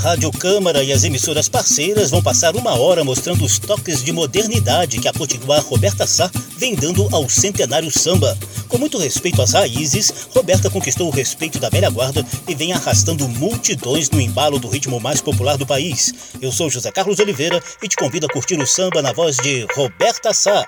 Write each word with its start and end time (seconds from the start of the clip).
Rádio 0.00 0.32
Câmara 0.32 0.82
e 0.82 0.92
as 0.92 1.04
emissoras 1.04 1.46
parceiras 1.46 2.10
vão 2.10 2.22
passar 2.22 2.56
uma 2.56 2.74
hora 2.74 3.04
mostrando 3.04 3.44
os 3.44 3.58
toques 3.58 4.02
de 4.02 4.12
modernidade 4.12 4.98
que 4.98 5.06
a 5.06 5.12
potiguar 5.12 5.62
Roberta 5.62 6.06
Sá 6.06 6.30
vem 6.56 6.74
dando 6.74 7.06
ao 7.14 7.28
centenário 7.28 7.90
samba. 7.90 8.36
Com 8.66 8.78
muito 8.78 8.96
respeito 8.96 9.42
às 9.42 9.52
raízes, 9.52 10.10
Roberta 10.30 10.70
conquistou 10.70 11.08
o 11.08 11.10
respeito 11.10 11.58
da 11.58 11.68
velha 11.68 11.90
guarda 11.90 12.24
e 12.48 12.54
vem 12.54 12.72
arrastando 12.72 13.28
multidões 13.28 14.08
no 14.08 14.18
embalo 14.18 14.58
do 14.58 14.68
ritmo 14.68 14.98
mais 14.98 15.20
popular 15.20 15.58
do 15.58 15.66
país. 15.66 16.14
Eu 16.40 16.50
sou 16.50 16.70
José 16.70 16.90
Carlos 16.90 17.18
Oliveira 17.18 17.62
e 17.82 17.86
te 17.86 17.94
convido 17.94 18.24
a 18.24 18.32
curtir 18.32 18.58
o 18.58 18.66
samba 18.66 19.02
na 19.02 19.12
voz 19.12 19.36
de 19.36 19.66
Roberta 19.76 20.32
Sá. 20.32 20.66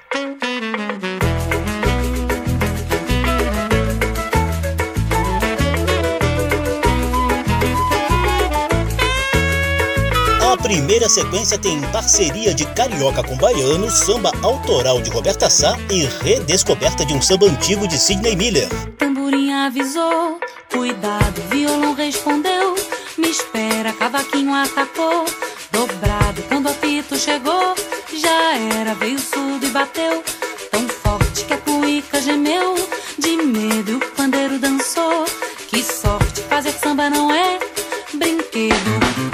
Primeira 10.72 11.06
sequência 11.06 11.58
tem 11.58 11.78
parceria 11.92 12.54
de 12.54 12.64
carioca 12.64 13.22
com 13.22 13.36
baiano, 13.36 13.90
samba 13.90 14.32
autoral 14.42 15.02
de 15.02 15.10
Roberta 15.10 15.50
Sá 15.50 15.76
e 15.90 16.06
redescoberta 16.24 17.04
de 17.04 17.12
um 17.12 17.20
samba 17.20 17.44
antigo 17.44 17.86
de 17.86 17.98
Sidney 17.98 18.34
Miller. 18.34 18.70
Tamborim 18.96 19.52
avisou, 19.52 20.40
cuidado, 20.72 21.42
violão 21.50 21.92
respondeu, 21.92 22.74
me 23.18 23.28
espera, 23.28 23.92
cavaquinho 23.92 24.54
atacou, 24.54 25.26
dobrado 25.70 26.40
quando 26.48 26.64
o 26.64 26.70
apito 26.70 27.18
chegou, 27.18 27.74
já 28.10 28.56
era, 28.80 28.94
veio 28.94 29.18
surdo 29.18 29.66
e 29.66 29.68
bateu, 29.68 30.24
tão 30.70 30.88
forte 30.88 31.44
que 31.44 31.52
a 31.52 31.58
cuíca 31.58 32.18
gemeu, 32.22 32.76
de 33.18 33.36
medo 33.36 33.98
o 33.98 34.10
pandeiro 34.12 34.58
dançou, 34.58 35.26
que 35.68 35.82
sorte, 35.82 36.40
fazer 36.48 36.72
samba 36.72 37.10
não 37.10 37.30
é 37.30 37.58
brinquedo. 38.14 39.31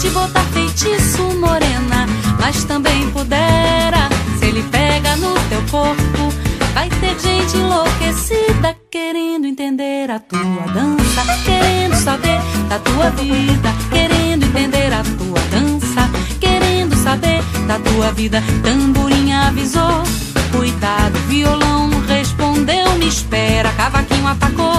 Te 0.00 0.08
botar 0.08 0.44
feitiço, 0.44 1.22
morena, 1.38 2.06
mas 2.40 2.64
também 2.64 3.10
pudera. 3.10 4.08
Se 4.38 4.46
ele 4.46 4.62
pega 4.62 5.14
no 5.16 5.34
teu 5.50 5.62
corpo, 5.70 6.32
vai 6.72 6.88
ter 6.88 7.18
gente 7.20 7.58
enlouquecida 7.58 8.74
querendo 8.90 9.46
entender 9.46 10.10
a 10.10 10.18
tua 10.18 10.72
dança, 10.72 11.22
querendo 11.44 11.96
saber 11.96 12.40
da 12.70 12.78
tua 12.78 13.10
vida, 13.10 13.74
querendo 13.90 14.46
entender 14.46 14.90
a 14.90 15.02
tua 15.02 15.40
dança, 15.50 16.10
querendo 16.40 16.96
saber 16.96 17.42
da 17.66 17.78
tua 17.78 18.10
vida. 18.12 18.42
Tamborim 18.62 19.32
avisou, 19.34 20.02
cuidado, 20.50 21.18
violão 21.28 21.90
respondeu, 22.08 22.94
me 22.98 23.06
espera, 23.06 23.70
cavaquinho 23.72 24.26
atacou, 24.26 24.69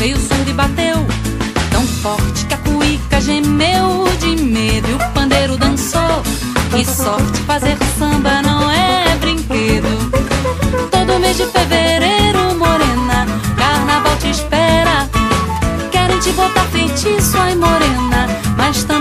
veio 0.00 0.16
surdo 0.16 0.48
e 0.48 0.54
bateu, 0.54 0.96
tão 1.70 1.86
forte 1.86 2.46
que 2.46 2.54
a 2.54 2.56
cuíca 2.56 3.20
gemeu 3.20 4.06
de 4.18 4.42
medo 4.42 4.88
e 4.88 4.94
o 4.94 4.98
pandeiro 5.12 5.58
dançou. 5.58 6.22
Que 6.70 6.86
sorte 6.86 7.38
fazer 7.40 7.76
samba 7.98 8.40
não 8.40 8.70
é 8.70 9.14
brinquedo. 9.20 10.10
Todo 10.90 11.20
mês 11.20 11.36
de 11.36 11.44
fevereiro, 11.44 12.54
morena, 12.56 13.26
carnaval 13.58 14.16
te 14.16 14.30
espera. 14.30 15.06
Querem 15.92 16.18
te 16.18 16.32
botar 16.32 16.64
feitiço, 16.72 17.36
ai 17.36 17.54
morena, 17.54 18.26
mas 18.56 18.82
também 18.84 18.99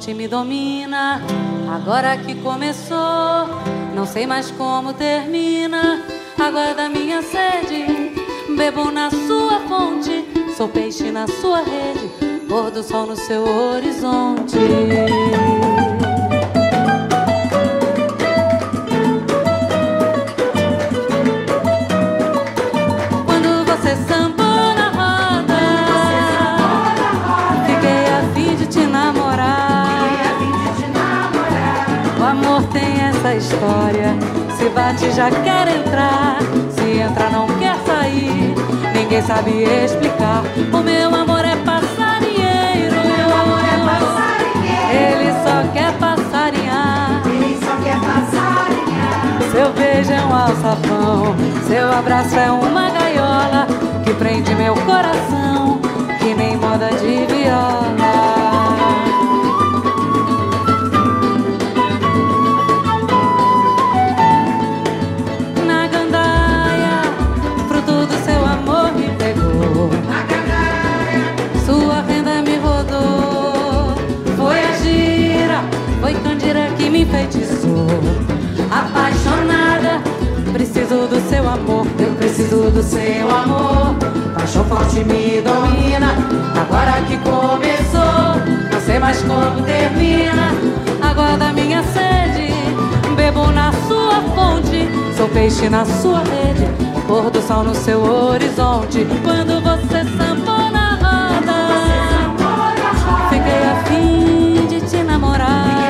forte 0.00 0.14
me 0.14 0.26
domina. 0.26 1.20
Agora 1.70 2.16
que 2.16 2.34
começou, 2.36 2.96
não 3.94 4.06
sei 4.06 4.26
mais 4.26 4.50
como 4.50 4.94
termina. 4.94 6.02
Água 6.38 6.72
da 6.74 6.88
minha 6.88 7.20
sede, 7.20 8.14
bebo 8.56 8.90
na 8.90 9.10
sua 9.10 9.60
fonte, 9.68 10.24
sou 10.56 10.68
peixe 10.68 11.10
na 11.10 11.26
sua 11.26 11.58
rede, 11.58 12.10
pôr 12.48 12.70
do 12.70 12.82
sol 12.82 13.06
no 13.06 13.16
seu 13.16 13.44
horizonte. 13.44 14.56
Essa 33.20 33.34
história. 33.34 34.16
Se 34.56 34.68
bate 34.70 35.10
já 35.10 35.30
quer 35.30 35.68
entrar, 35.68 36.38
se 36.70 36.98
entra 36.98 37.28
não 37.30 37.46
quer 37.58 37.76
sair. 37.86 38.54
Ninguém 38.94 39.22
sabe 39.22 39.64
explicar. 39.84 40.42
O 40.72 40.78
meu 40.78 41.14
amor 41.14 41.44
é 41.44 41.56
passarinheiro. 41.56 42.96
Meu 42.96 43.28
amor 43.36 43.60
é 43.60 43.76
passarinheiro. 43.84 45.20
Ele 45.20 45.32
só 45.44 45.72
quer 45.72 45.92
passarinhar. 45.98 47.22
Ele 47.26 47.58
só 47.62 47.76
quer 47.84 47.98
passarinhar. 48.00 49.52
Seu 49.52 49.72
beijo 49.72 50.12
é 50.12 50.24
um 50.24 50.34
alçapão, 50.34 51.36
seu 51.66 51.92
abraço 51.92 52.36
é 52.36 52.50
uma 52.50 52.88
gaiola 52.90 53.66
que 54.04 54.14
prende 54.14 54.54
meu 54.54 54.74
coração, 54.74 55.80
que 56.18 56.34
nem 56.34 56.56
moda 56.56 56.88
de 56.92 57.26
viola. 57.26 57.79
Amor, 81.70 81.86
eu 81.98 82.14
preciso 82.14 82.70
do 82.70 82.82
seu 82.82 83.30
amor. 83.30 83.94
Paixão 84.34 84.64
forte 84.64 85.04
me 85.04 85.40
domina, 85.40 86.14
agora 86.60 87.00
que 87.06 87.16
começou, 87.18 88.72
não 88.72 88.80
sei 88.80 88.98
mais 88.98 89.22
como 89.22 89.62
termina. 89.62 90.52
Aguarda 91.00 91.52
minha 91.52 91.82
sede, 91.82 92.52
bebo 93.16 93.50
na 93.52 93.72
sua 93.86 94.20
fonte, 94.34 94.88
sou 95.16 95.28
peixe 95.28 95.68
na 95.68 95.84
sua 95.84 96.20
rede, 96.20 96.68
pôr 97.06 97.30
do 97.30 97.40
sol 97.40 97.64
no 97.64 97.74
seu 97.74 98.02
horizonte. 98.02 99.06
Quando 99.22 99.62
você 99.62 100.04
sambou 100.16 100.70
na 100.70 100.94
roda, 100.96 101.60
fiquei 103.30 103.62
afim 103.72 104.66
de 104.68 104.80
te 104.80 105.02
namorar 105.02 105.80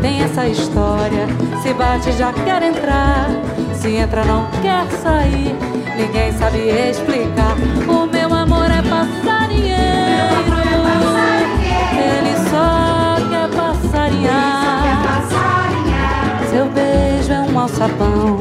tem 0.00 0.22
essa 0.22 0.46
história. 0.46 1.26
Se 1.62 1.74
bate 1.74 2.10
já 2.12 2.32
quer 2.32 2.62
entrar, 2.62 3.28
se 3.74 3.94
entra 3.96 4.24
não 4.24 4.46
quer 4.62 4.86
sair. 5.02 5.54
Ninguém 5.96 6.32
sabe 6.32 6.70
explicar. 6.70 7.54
O 7.86 8.06
meu 8.06 8.32
amor 8.32 8.70
é 8.70 8.80
passarinheiro. 8.80 9.80
Ele 11.92 12.34
só 12.48 13.16
quer 13.28 13.48
passarinhar. 13.54 15.22
Seu 16.50 16.66
beijo 16.70 17.32
é 17.32 17.40
um 17.40 17.58
alçapão, 17.58 18.38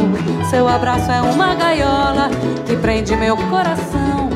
seu 0.50 0.68
abraço 0.68 1.12
é 1.12 1.22
uma 1.22 1.54
gaiola 1.56 2.30
que 2.66 2.76
prende 2.78 3.16
meu 3.18 3.36
coração, 3.36 4.30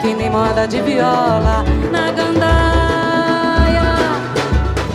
que 0.00 0.14
nem 0.14 0.30
moda 0.30 0.66
de 0.66 0.80
viola 0.80 1.64
na 1.90 2.10
gandaia. 2.12 3.82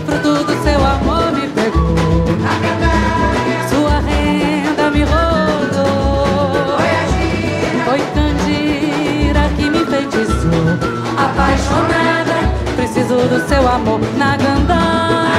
Fruto 0.06 0.46
do 0.46 0.64
seu 0.64 0.84
amor 0.84 1.32
me 1.34 1.54
sua 1.54 2.73
feitiçou. 10.14 10.52
Apaixonada, 11.18 12.36
preciso 12.76 13.16
do 13.28 13.48
seu 13.48 13.68
amor 13.68 14.00
na 14.18 14.38
gandaia. 14.38 15.33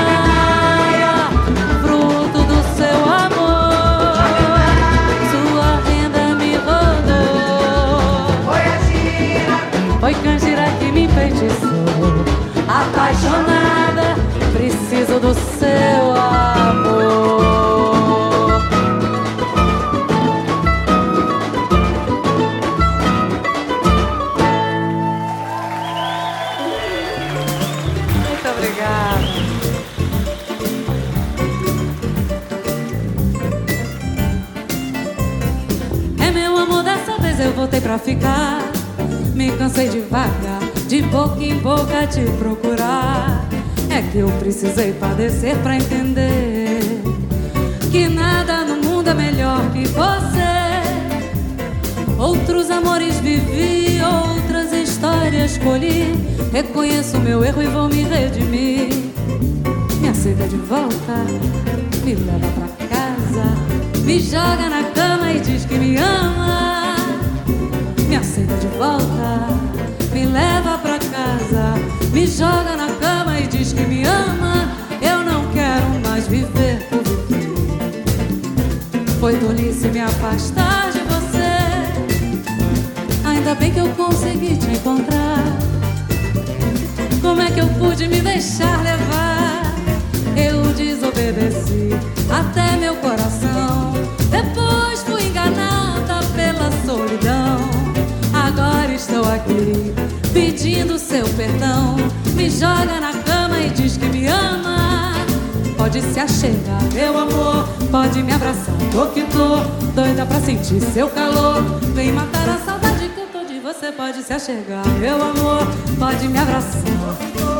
Abraçar, 108.64 108.90
tô 108.92 109.06
que 109.08 109.22
tô. 109.24 109.56
Doida 109.94 110.26
pra 110.26 110.40
sentir 110.40 110.80
seu 110.80 111.08
calor. 111.08 111.62
Vem 111.94 112.12
matar 112.12 112.48
a 112.48 112.58
saudade 112.58 113.08
que 113.08 113.20
eu 113.20 113.26
tô 113.26 113.44
de 113.44 113.60
você. 113.60 113.92
Pode 113.92 114.22
se 114.22 114.32
achegar, 114.32 114.86
meu 114.98 115.22
amor. 115.22 115.66
Pode 115.98 116.28
me 116.28 116.38
abraçar, 116.38 116.82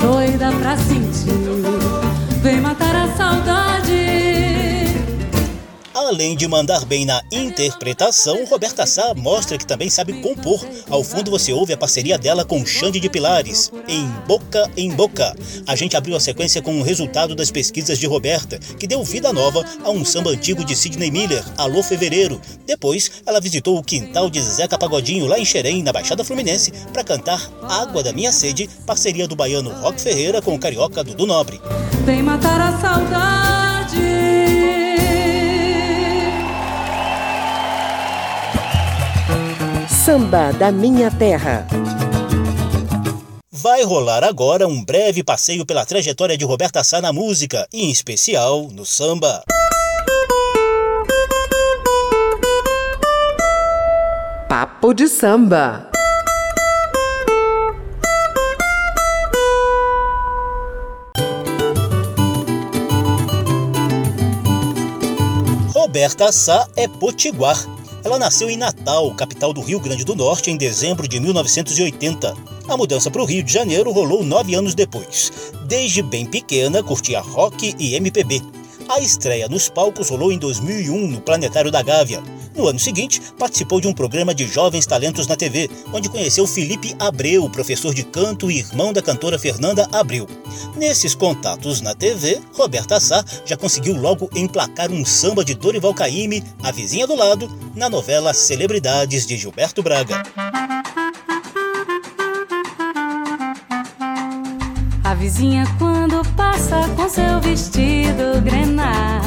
doida 0.00 0.50
pra 0.52 0.76
sentir. 0.76 1.32
Vem 2.42 2.61
matar 2.61 2.96
a 2.96 3.08
saudade. 3.16 4.34
Além 5.95 6.37
de 6.37 6.49
mandar 6.49 6.85
bem 6.85 7.07
na 7.07 7.23
interpretação, 7.31 8.45
Roberta 8.47 8.85
Sá 8.85 9.15
mostra 9.15 9.57
que 9.57 9.65
também 9.65 9.89
sabe 9.89 10.13
compor. 10.15 10.61
Ao 10.91 11.05
fundo 11.05 11.31
você 11.31 11.53
ouve 11.53 11.73
a 11.73 11.77
parceria 11.77 12.19
dela 12.19 12.45
com 12.45 12.67
Xande 12.67 12.99
de 12.99 13.09
Pilares, 13.09 13.71
em 13.87 14.05
Boca 14.27 14.69
em 14.77 14.91
Boca. 14.91 15.37
A 15.69 15.77
gente 15.77 15.97
abriu 15.97 16.17
a 16.17 16.21
sequência 16.21 16.61
com 16.61 16.81
o 16.81 16.83
resultado 16.83 17.37
das 17.37 17.53
pesquisas 17.53 17.97
de 17.97 18.09
Roberta, 18.09 18.59
que 18.59 18.89
deu 18.89 19.05
vida 19.05 19.33
nova 19.33 19.65
a 19.85 19.91
um 19.91 20.05
samba 20.05 20.31
antigo 20.31 20.65
de 20.65 20.75
Sidney 20.75 21.13
Miller, 21.13 21.45
Alô 21.57 21.81
Fevereiro. 21.81 22.41
Depois, 22.67 23.23
ela 23.25 23.41
visitou 23.41 23.79
o 23.79 23.85
quintal 23.85 24.29
de 24.29 24.41
Zeca 24.41 24.77
Pagodinho, 24.77 25.27
lá 25.27 25.39
em 25.39 25.45
Xerém, 25.45 25.81
na 25.81 25.93
Baixada 25.93 26.25
Fluminense, 26.25 26.73
para 26.93 27.05
cantar 27.05 27.41
Água 27.63 28.03
da 28.03 28.13
Minha 28.13 28.33
Sede, 28.33 28.69
parceria 28.85 29.29
do 29.29 29.37
baiano 29.37 29.71
Rock 29.81 30.01
Ferreira 30.01 30.43
com 30.43 30.57
o 30.57 30.59
carioca 30.59 31.05
Dudu 31.05 31.25
Nobre. 31.25 31.61
Vem 32.05 32.21
matar 32.21 32.61
a 32.61 32.81
saudade 32.81 33.74
Samba 40.04 40.52
da 40.52 40.70
Minha 40.70 41.11
Terra. 41.11 41.66
Vai 43.50 43.82
rolar 43.84 44.23
agora 44.23 44.68
um 44.68 44.84
breve 44.84 45.25
passeio 45.25 45.64
pela 45.64 45.87
trajetória 45.87 46.37
de 46.37 46.44
Roberta 46.44 46.84
Sá 46.84 47.00
na 47.00 47.11
música, 47.11 47.66
e 47.73 47.87
em 47.87 47.90
especial 47.90 48.68
no 48.70 48.84
samba. 48.84 49.42
Papo 54.46 54.92
de 54.92 55.08
Samba. 55.08 55.88
Roberta 65.73 66.30
Sá 66.30 66.68
é 66.76 66.87
potiguar 66.87 67.56
ela 68.04 68.18
nasceu 68.18 68.50
em 68.50 68.56
Natal, 68.58 69.14
capital 69.14 69.54
do 69.54 69.62
Rio 69.62 69.80
Grande 69.80 70.04
do 70.04 70.14
Norte, 70.14 70.50
em 70.50 70.58
dezembro 70.58 71.08
de 71.08 71.18
1980. 71.18 72.37
A 72.68 72.76
mudança 72.76 73.11
para 73.11 73.23
o 73.23 73.25
Rio 73.25 73.42
de 73.42 73.50
Janeiro 73.50 73.90
rolou 73.92 74.23
nove 74.23 74.54
anos 74.54 74.75
depois. 74.75 75.32
Desde 75.66 76.02
bem 76.02 76.26
pequena, 76.26 76.82
curtia 76.82 77.20
rock 77.20 77.75
e 77.78 77.94
MPB. 77.94 78.42
A 78.88 79.00
estreia 79.00 79.49
nos 79.49 79.69
palcos 79.69 80.11
rolou 80.11 80.31
em 80.31 80.38
2001 80.38 81.09
no 81.09 81.21
Planetário 81.21 81.71
da 81.71 81.83
Gávea. 81.83 82.23
No 82.55 82.69
ano 82.69 82.79
seguinte, 82.79 83.21
participou 83.38 83.81
de 83.81 83.88
um 83.88 83.93
programa 83.93 84.35
de 84.35 84.47
jovens 84.47 84.87
talentos 84.87 85.26
na 85.26 85.37
TV, 85.37 85.69
onde 85.93 86.09
conheceu 86.09 86.47
Felipe 86.47 86.95
Abreu, 86.99 87.49
professor 87.49 87.95
de 87.95 88.05
canto 88.05 88.50
e 88.50 88.59
irmão 88.59 88.93
da 88.93 89.03
cantora 89.03 89.38
Fernanda 89.38 89.88
Abreu. 89.91 90.29
Nesses 90.76 91.14
contatos 91.14 91.81
na 91.81 91.95
TV, 91.95 92.41
Roberta 92.53 93.00
Sá 93.00 93.25
já 93.45 93.57
conseguiu 93.57 93.97
logo 93.97 94.29
emplacar 94.35 94.91
um 94.91 95.05
samba 95.05 95.45
de 95.45 95.55
Dorival 95.55 95.95
Caymmi, 95.95 96.45
a 96.62 96.71
vizinha 96.71 97.07
do 97.07 97.17
lado, 97.17 97.50
na 97.75 97.88
novela 97.88 98.35
Celebridades 98.35 99.26
de 99.26 99.37
Gilberto 99.37 99.83
Braga. 99.83 100.23
A 105.14 105.16
vizinha 105.16 105.64
quando 105.78 106.28
passa 106.35 106.88
com 106.97 107.09
seu 107.09 107.40
vestido 107.40 108.42
grená 108.42 109.21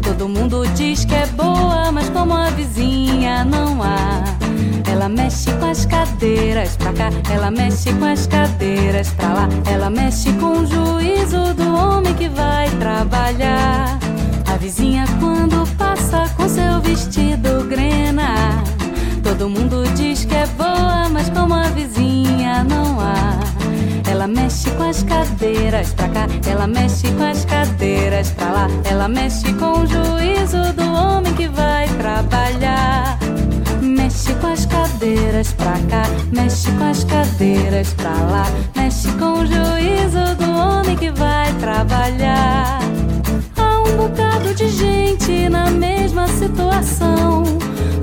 Todo 0.00 0.30
mundo 0.30 0.66
diz 0.74 1.04
que 1.04 1.14
é 1.14 1.26
boa, 1.26 1.92
mas 1.92 2.08
como 2.08 2.32
a 2.32 2.48
vizinha 2.48 3.44
não 3.44 3.82
há. 3.82 4.24
Ela 4.90 5.10
mexe 5.10 5.52
com 5.52 5.66
as 5.66 5.84
cadeiras 5.84 6.74
pra 6.78 6.90
cá, 6.94 7.10
ela 7.30 7.50
mexe 7.50 7.92
com 7.92 8.06
as 8.06 8.26
cadeiras 8.26 9.10
pra 9.10 9.34
lá. 9.34 9.48
Ela 9.70 9.90
mexe 9.90 10.32
com 10.32 10.60
o 10.60 10.66
juízo 10.66 11.52
do 11.52 11.74
homem 11.74 12.14
que 12.14 12.30
vai 12.30 12.70
trabalhar. 12.70 13.98
A 14.50 14.56
vizinha 14.56 15.04
quando 15.20 15.68
passa 15.76 16.30
com 16.34 16.48
seu 16.48 16.80
vestido 16.80 17.62
grená 17.68 18.64
Todo 19.22 19.50
mundo 19.50 19.84
diz 19.94 20.24
que 20.24 20.34
é 20.34 20.46
boa, 20.46 21.10
mas 21.10 21.28
como 21.28 21.52
a 21.52 21.68
vizinha 21.68 22.64
não 22.64 22.98
há 22.98 23.25
ela 24.26 24.34
mexe 24.34 24.68
com 24.72 24.82
as 24.82 25.04
cadeiras 25.04 25.94
pra 25.94 26.08
cá, 26.08 26.26
ela 26.50 26.66
mexe 26.66 27.06
com 27.12 27.22
as 27.22 27.44
cadeiras 27.44 28.30
pra 28.32 28.50
lá. 28.50 28.68
Ela 28.82 29.06
mexe 29.06 29.52
com 29.52 29.82
o 29.82 29.86
juízo 29.86 30.72
do 30.72 30.82
homem 30.82 31.32
que 31.34 31.46
vai 31.46 31.86
trabalhar. 31.86 33.18
Mexe 33.80 34.34
com 34.34 34.48
as 34.48 34.66
cadeiras 34.66 35.52
pra 35.52 35.74
cá, 35.88 36.02
mexe 36.32 36.72
com 36.72 36.90
as 36.90 37.04
cadeiras 37.04 37.94
pra 37.94 38.10
lá. 38.10 38.46
Mexe 38.74 39.12
com 39.12 39.42
o 39.42 39.46
juízo 39.46 40.34
do 40.40 40.50
homem 40.58 40.96
que 40.96 41.12
vai 41.12 41.52
trabalhar. 41.60 42.80
Há 43.56 43.78
um 43.78 43.96
bocado 43.96 44.52
de 44.54 44.68
gente 44.68 45.48
na 45.48 45.70
mesma 45.70 46.26
situação. 46.26 47.44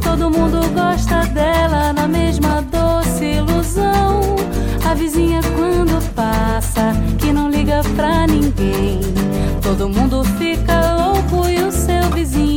Todo 0.01 0.31
mundo 0.31 0.69
gosta 0.73 1.25
dela 1.33 1.91
na 1.91 2.07
mesma 2.07 2.61
doce 2.61 3.25
ilusão. 3.25 4.02
A 4.93 4.95
vizinha 4.95 5.39
quando 5.55 6.00
passa, 6.13 6.93
que 7.17 7.33
não 7.33 7.50
liga 7.50 7.81
pra 7.95 8.27
ninguém. 8.27 9.01
Todo 9.59 9.89
mundo 9.89 10.23
fica 10.38 10.95
louco 10.95 11.50
e 11.50 11.63
o 11.63 11.71
seu 11.71 12.12
vizinho 12.12 12.52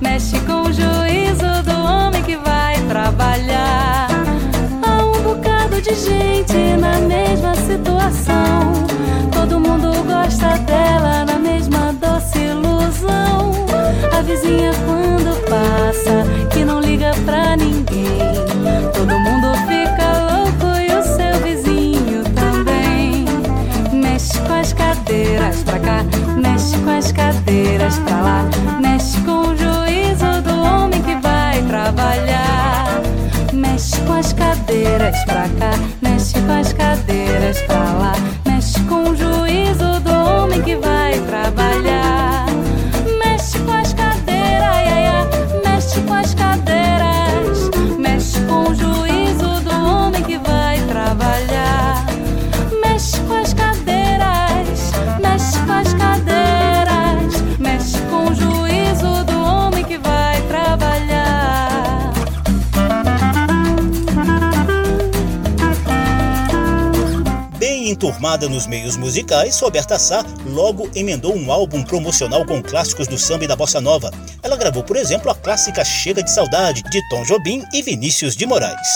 Mexe 0.00 0.38
com 0.40 0.62
o 0.62 0.72
juízo 0.72 1.62
do 1.64 1.84
homem 1.84 2.22
que 2.22 2.36
vai 2.36 2.74
trabalhar 2.88 4.08
Há 4.82 5.04
um 5.04 5.22
bocado 5.22 5.80
de 5.80 5.94
gente 5.94 6.76
na 6.78 6.98
mesma 7.00 7.54
situação. 7.54 8.72
Todo 9.32 9.58
mundo 9.60 9.90
gosta 10.04 10.58
dela 10.58 11.24
na 11.24 11.38
mesma 11.38 11.92
doce 11.94 12.38
ilusão. 12.38 13.52
A 14.16 14.22
vizinha 14.22 14.72
quando 14.86 15.34
passa, 15.48 16.24
que 16.50 16.64
não 16.64 16.80
liga 16.80 17.12
pra 17.24 17.56
ninguém. 17.56 18.18
Todo 18.92 19.18
mundo 19.18 19.54
fica 19.66 20.06
louco 20.30 20.78
e 20.78 20.94
o 20.94 21.02
seu 21.02 21.40
vizinho 21.42 22.24
também. 22.34 23.24
Mexe 23.92 24.38
com 24.40 24.54
as 24.54 24.72
cadeiras 24.72 25.62
pra 25.62 25.78
cá, 25.78 26.04
mexe 26.36 26.76
com 26.78 26.90
as 26.90 27.12
cadeiras 27.12 27.98
pra 28.00 28.20
lá. 28.20 28.44
Mexe 28.80 29.20
cadeiras 34.94 35.24
pra 35.24 35.48
cá, 35.58 35.93
enturmada 68.04 68.50
nos 68.50 68.66
meios 68.66 68.98
musicais, 68.98 69.58
Roberta 69.60 69.98
Sá 69.98 70.22
logo 70.46 70.90
emendou 70.94 71.34
um 71.34 71.50
álbum 71.50 71.82
promocional 71.82 72.44
com 72.44 72.62
clássicos 72.62 73.08
do 73.08 73.16
samba 73.16 73.44
e 73.44 73.48
da 73.48 73.56
bossa 73.56 73.80
nova. 73.80 74.10
Ela 74.42 74.56
gravou, 74.56 74.82
por 74.82 74.96
exemplo, 74.96 75.30
a 75.30 75.34
clássica 75.34 75.82
Chega 75.82 76.22
de 76.22 76.30
Saudade, 76.30 76.82
de 76.82 77.08
Tom 77.08 77.22
Jobim 77.24 77.64
e 77.72 77.80
Vinícius 77.80 78.36
de 78.36 78.44
Moraes. 78.44 78.88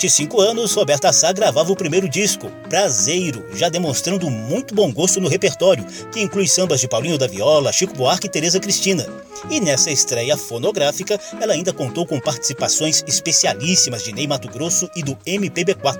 25 0.00 0.40
anos, 0.40 0.74
Roberta 0.74 1.12
Sá 1.12 1.32
gravava 1.32 1.72
o 1.72 1.76
primeiro 1.76 2.08
disco, 2.08 2.48
Prazeiro, 2.70 3.44
já 3.52 3.68
demonstrando 3.68 4.30
muito 4.30 4.72
bom 4.72 4.92
gosto 4.92 5.20
no 5.20 5.26
repertório, 5.26 5.84
que 6.12 6.20
inclui 6.20 6.46
sambas 6.46 6.78
de 6.78 6.86
Paulinho 6.86 7.18
da 7.18 7.26
Viola, 7.26 7.72
Chico 7.72 7.94
Buarque 7.94 8.28
e 8.28 8.30
Teresa 8.30 8.60
Cristina. 8.60 9.04
E 9.50 9.58
nessa 9.58 9.90
estreia 9.90 10.36
fonográfica, 10.36 11.18
ela 11.40 11.52
ainda 11.52 11.72
contou 11.72 12.06
com 12.06 12.20
participações 12.20 13.02
especialíssimas 13.08 14.04
de 14.04 14.12
Ney 14.12 14.28
Mato 14.28 14.46
Grosso 14.48 14.88
e 14.94 15.02
do 15.02 15.16
MPB4. 15.26 15.98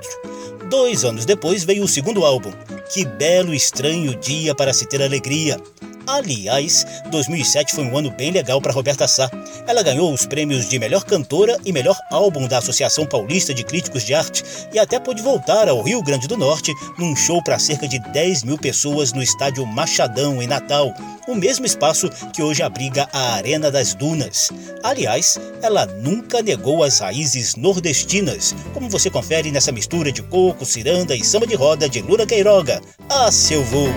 Dois 0.71 1.05
anos 1.05 1.25
depois 1.25 1.64
veio 1.64 1.83
o 1.83 1.88
segundo 1.88 2.25
álbum, 2.25 2.52
Que 2.95 3.05
Belo 3.05 3.52
Estranho 3.52 4.14
Dia 4.14 4.55
para 4.55 4.73
Se 4.73 4.87
Ter 4.87 5.02
Alegria. 5.02 5.61
Aliás, 6.09 6.87
2007 7.11 7.75
foi 7.75 7.85
um 7.85 7.95
ano 7.99 8.11
bem 8.11 8.31
legal 8.31 8.62
para 8.62 8.73
Roberta 8.73 9.07
Sá. 9.07 9.31
Ela 9.67 9.83
ganhou 9.83 10.11
os 10.11 10.25
prêmios 10.25 10.67
de 10.67 10.79
melhor 10.79 11.05
cantora 11.05 11.59
e 11.67 11.71
melhor 11.71 11.99
álbum 12.11 12.49
da 12.49 12.57
Associação 12.57 13.05
Paulista 13.05 13.53
de 13.53 13.62
Críticos 13.62 14.05
de 14.05 14.15
Arte 14.15 14.43
e 14.73 14.79
até 14.79 14.99
pôde 14.99 15.21
voltar 15.21 15.69
ao 15.69 15.83
Rio 15.83 16.03
Grande 16.03 16.27
do 16.27 16.38
Norte 16.38 16.73
num 16.97 17.15
show 17.15 17.43
para 17.45 17.59
cerca 17.59 17.87
de 17.87 17.99
10 17.99 18.45
mil 18.45 18.57
pessoas 18.57 19.12
no 19.12 19.23
estádio 19.23 19.67
Machadão, 19.67 20.43
em 20.43 20.47
Natal, 20.47 20.95
o 21.29 21.35
mesmo 21.35 21.67
espaço 21.67 22.09
que 22.33 22.43
hoje 22.43 22.62
abriga 22.62 23.07
a 23.12 23.35
Arena 23.35 23.71
das 23.71 23.93
Dunas. 23.93 24.50
Aliás, 24.83 25.38
ela 25.61 25.85
nunca 25.85 26.41
negou 26.41 26.83
as 26.83 27.00
raízes 27.00 27.55
nordestinas, 27.55 28.55
como 28.73 28.88
você 28.88 29.11
confere 29.11 29.50
nessa 29.50 29.71
mistura 29.71 30.11
de 30.11 30.23
coco, 30.23 30.65
ciranda 30.65 31.15
e 31.15 31.23
samba 31.23 31.47
de 31.47 31.55
roda 31.55 31.87
de 31.87 32.00
Lura 32.00 32.25
Queiroga. 32.25 32.81
Ah, 33.11 33.31
seu 33.31 33.62
voo! 33.62 33.93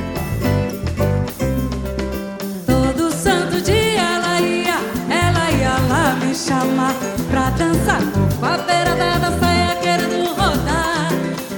Pra 7.82 7.98
dançar 7.98 8.02
com 8.40 8.46
a 8.46 8.58
beirada 8.58 9.20
da 9.20 9.40
saia 9.40 9.76
querendo 9.82 10.30
rodar. 10.30 11.10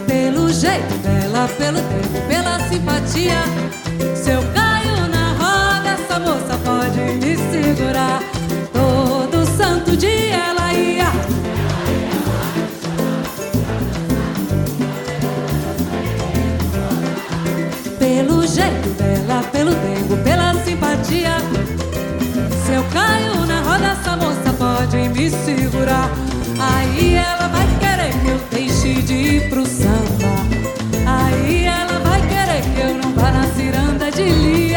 Pelo 0.08 0.52
jeito 0.52 0.98
dela, 1.00 1.48
pelo 1.58 1.80
tempo, 1.80 2.28
pela 2.28 2.60
simpatia. 2.68 3.44
Se 4.16 4.32
segurar. 25.84 26.10
Aí 26.60 27.16
ela 27.16 27.48
vai 27.48 27.68
querer 27.80 28.14
que 28.22 28.28
eu 28.30 28.40
deixe 28.52 29.02
de 29.02 29.14
ir 29.14 29.50
pro 29.50 29.66
samba. 29.66 30.34
Aí 31.06 31.66
ela 31.66 32.00
vai 32.00 32.22
querer 32.22 32.62
que 32.74 32.82
eu 32.82 32.94
não 32.96 33.14
vá 33.14 33.32
na 33.32 33.44
ciranda 33.54 34.10
de 34.12 34.24
Lia. 34.24 34.73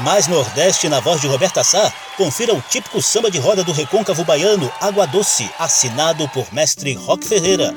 Mais 0.00 0.26
Nordeste 0.26 0.88
na 0.88 1.00
voz 1.00 1.20
de 1.20 1.26
Roberta 1.26 1.62
Sá? 1.62 1.92
Confira 2.16 2.54
o 2.54 2.62
típico 2.62 3.00
samba 3.00 3.30
de 3.30 3.38
roda 3.38 3.62
do 3.62 3.72
recôncavo 3.72 4.24
baiano, 4.24 4.70
Água 4.80 5.06
Doce, 5.06 5.50
assinado 5.58 6.28
por 6.28 6.52
mestre 6.52 6.94
Roque 6.94 7.26
Ferreira. 7.26 7.72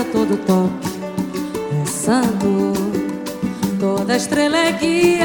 a 0.00 0.04
todo 0.04 0.36
toque, 0.46 0.88
é 1.82 1.84
santo. 1.84 2.72
Toda 3.80 4.16
estrela 4.16 4.56
é 4.56 4.72
guia. 4.72 5.17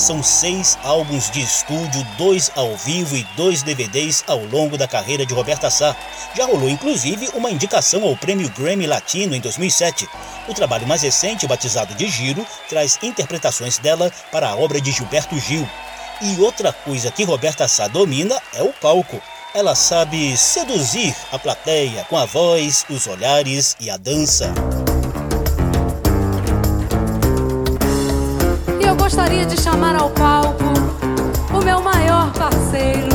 são 0.00 0.22
seis 0.22 0.78
álbuns 0.82 1.30
de 1.30 1.40
estúdio, 1.40 2.04
dois 2.16 2.50
ao 2.56 2.74
vivo 2.76 3.16
e 3.16 3.26
dois 3.36 3.62
DVDs 3.62 4.24
ao 4.26 4.38
longo 4.46 4.78
da 4.78 4.88
carreira 4.88 5.26
de 5.26 5.34
Roberta 5.34 5.70
Sá. 5.70 5.94
Já 6.34 6.46
rolou 6.46 6.68
inclusive 6.68 7.28
uma 7.34 7.50
indicação 7.50 8.02
ao 8.02 8.16
Prêmio 8.16 8.50
Grammy 8.56 8.86
Latino 8.86 9.34
em 9.34 9.40
2007. 9.40 10.08
O 10.48 10.54
trabalho 10.54 10.86
mais 10.86 11.02
recente, 11.02 11.46
batizado 11.46 11.94
de 11.94 12.08
Giro, 12.08 12.46
traz 12.68 12.98
interpretações 13.02 13.78
dela 13.78 14.10
para 14.32 14.48
a 14.48 14.56
obra 14.56 14.80
de 14.80 14.90
Gilberto 14.90 15.38
Gil. 15.38 15.68
E 16.22 16.40
outra 16.40 16.72
coisa 16.72 17.10
que 17.10 17.24
Roberta 17.24 17.68
Sá 17.68 17.86
domina 17.86 18.40
é 18.54 18.62
o 18.62 18.72
palco. 18.72 19.20
Ela 19.54 19.74
sabe 19.74 20.36
seduzir 20.36 21.14
a 21.32 21.38
plateia 21.38 22.04
com 22.04 22.16
a 22.16 22.24
voz, 22.24 22.86
os 22.88 23.06
olhares 23.06 23.76
e 23.80 23.90
a 23.90 23.96
dança. 23.96 24.52
gostaria 29.10 29.44
de 29.44 29.60
chamar 29.60 29.96
ao 29.96 30.08
palco 30.10 30.72
o 31.52 31.64
meu 31.64 31.82
maior 31.82 32.32
parceiro. 32.32 33.09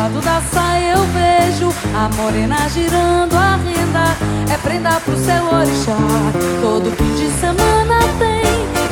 Babado 0.00 0.20
da 0.22 0.40
saia 0.50 0.92
eu 0.92 1.04
vejo 1.12 1.74
A 1.94 2.08
morena 2.16 2.56
girando 2.70 3.36
a 3.36 3.56
renda 3.56 4.16
é 4.50 4.56
prenda 4.56 4.98
pro 5.00 5.14
seu 5.14 5.44
orixá. 5.44 5.94
Todo 6.62 6.90
fim 6.96 7.14
de 7.16 7.30
semana 7.38 7.98
tem 8.18 8.40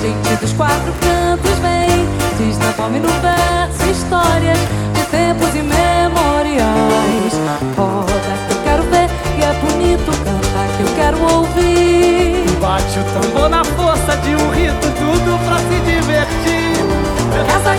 gente 0.02 0.36
dos 0.38 0.52
quatro 0.52 0.92
cantos 1.00 1.58
vem. 1.60 2.06
Diz 2.36 2.58
na 2.58 2.72
fome 2.74 3.00
no 3.00 3.08
verso 3.08 3.90
histórias 3.90 4.58
de 4.92 5.02
tempos 5.06 5.54
imemoriais. 5.54 7.32
Roda 7.74 8.34
que 8.46 8.52
eu 8.52 8.62
quero 8.64 8.82
ver 8.82 9.08
e 9.38 9.42
é 9.42 9.52
bonito 9.62 10.10
cantar 10.24 10.68
que 10.76 10.82
eu 10.82 10.94
quero 10.94 11.18
ouvir. 11.36 12.44
Bate 12.60 12.98
o 12.98 13.04
tambor 13.14 13.48
na 13.48 13.64
força 13.64 14.14
de 14.18 14.34
um 14.34 14.50
rito, 14.50 14.86
tudo 14.98 15.38
pra 15.46 15.56
se 15.56 15.80
divertir. 15.90 16.68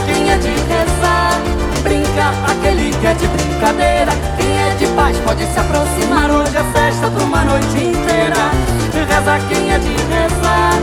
Quem 0.06 0.32
é 0.32 0.38
de 0.38 0.50
rezar, 0.50 1.09
brinca 1.82 2.34
aquele 2.48 2.92
que 2.92 3.08
é 3.08 3.14
de 3.14 3.28
brincadeira. 3.28 4.12
Quem 4.38 4.60
é 4.60 4.76
de 4.76 4.88
paz 4.96 5.18
pode 5.20 5.46
se 5.46 5.60
aproximar. 5.60 6.30
Hoje 6.32 6.58
é 6.58 6.64
festa 6.74 7.10
pra 7.10 7.24
uma 7.24 7.44
noite 7.44 7.78
inteira. 7.78 8.36
Reza 8.94 9.40
quem 9.48 9.72
é 9.72 9.80
de 9.80 9.90
rezar, 9.90 10.74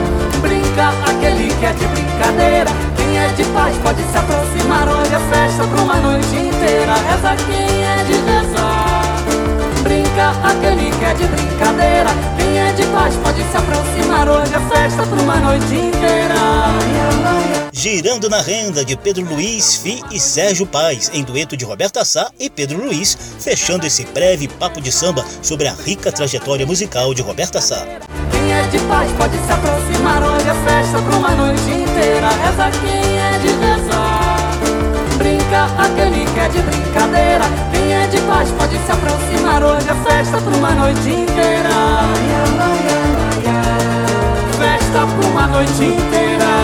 brinca 0.41 0.89
aquele 1.11 1.55
que 1.55 1.67
é 1.67 1.73
de 1.73 1.87
brincadeira. 1.87 2.71
Quem 2.97 3.19
é 3.19 3.29
de 3.29 3.45
paz 3.45 3.77
pode 3.79 4.03
se 4.03 4.19
aproximar. 4.19 4.89
Hoje 4.89 5.15
é 5.15 5.21
festa 5.35 5.65
pra 5.65 5.83
uma 5.83 5.97
noite 5.97 6.37
inteira. 6.37 6.95
Reza 6.95 7.37
quem 7.47 7.85
é 7.85 8.05
de 8.05 8.15
rezar, 8.31 9.03
brinca 9.83 10.31
aquele 10.43 10.91
que 10.91 11.05
é 11.05 11.15
de 11.15 11.25
brincadeira. 11.27 12.11
Quem 12.37 12.59
é 12.59 12.73
de 12.73 12.87
paz 12.87 13.15
pode 13.17 13.43
se 13.43 13.57
aproximar. 13.57 14.29
Hoje 14.29 14.55
é 14.55 14.75
festa 14.75 15.03
pra 15.03 15.23
uma 15.23 15.37
noite 15.37 15.75
inteira. 15.75 16.35
Girando 17.79 18.31
na 18.31 18.41
Renda, 18.41 18.83
de 18.83 18.97
Pedro 18.97 19.23
Luiz, 19.27 19.77
Fi 19.77 20.03
e 20.11 20.19
Sérgio 20.19 20.65
Paz, 20.65 21.11
em 21.13 21.23
dueto 21.23 21.59
de 21.59 21.65
Roberta 21.67 22.07
Sá 22.07 22.31
e 22.41 22.49
Pedro 22.49 22.83
Luiz, 22.83 23.19
fechando 23.39 23.87
esse 23.87 24.07
breve 24.07 24.49
papo 24.49 24.81
de 24.81 24.91
samba 24.91 25.23
sobre 25.43 25.69
a 25.69 25.75
rica 25.75 26.11
trajetória 26.11 26.65
musical 26.65 27.13
de 27.13 27.21
Roberta 27.21 27.61
Sá. 27.61 27.85
Quem 28.31 28.51
é 28.51 28.63
de 28.69 28.79
paz 28.89 29.13
pode 29.13 29.37
se 29.37 29.53
aproximar, 29.53 30.23
hoje 30.23 30.49
é 30.49 30.55
festa 30.65 31.03
pra 31.03 31.17
uma 31.19 31.31
noite 31.33 31.71
inteira. 31.71 32.31
Reza 32.31 32.71
quem 32.81 33.19
é 33.19 33.39
de 33.41 33.49
rezar, 33.49 34.59
brinca 35.19 35.65
aquele 35.77 36.25
que 36.33 36.41
é 36.41 36.49
de 36.49 36.63
brincadeira. 36.63 37.45
Quem 37.71 37.93
é 37.93 38.07
de 38.07 38.21
paz 38.23 38.51
pode 38.53 38.79
se 38.79 38.91
aproximar, 38.91 39.63
hoje 39.63 39.87
é 39.91 40.11
festa 40.11 40.41
pra 40.41 40.57
uma 40.57 40.71
noite 40.71 41.11
inteira. 41.11 41.69
Festa 44.59 45.07
pra 45.07 45.29
uma 45.29 45.47
noite 45.49 45.85
inteira. 45.85 46.56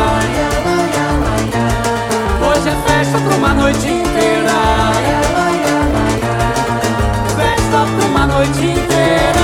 Hoje 2.63 2.71
é 2.71 2.77
festa 2.83 3.19
pra 3.19 3.35
uma 3.35 3.55
noite 3.55 3.89
inteira. 3.89 4.53
Festa 7.37 7.87
pra 7.97 8.07
uma 8.07 8.27
noite 8.29 8.61
inteira. 8.61 9.43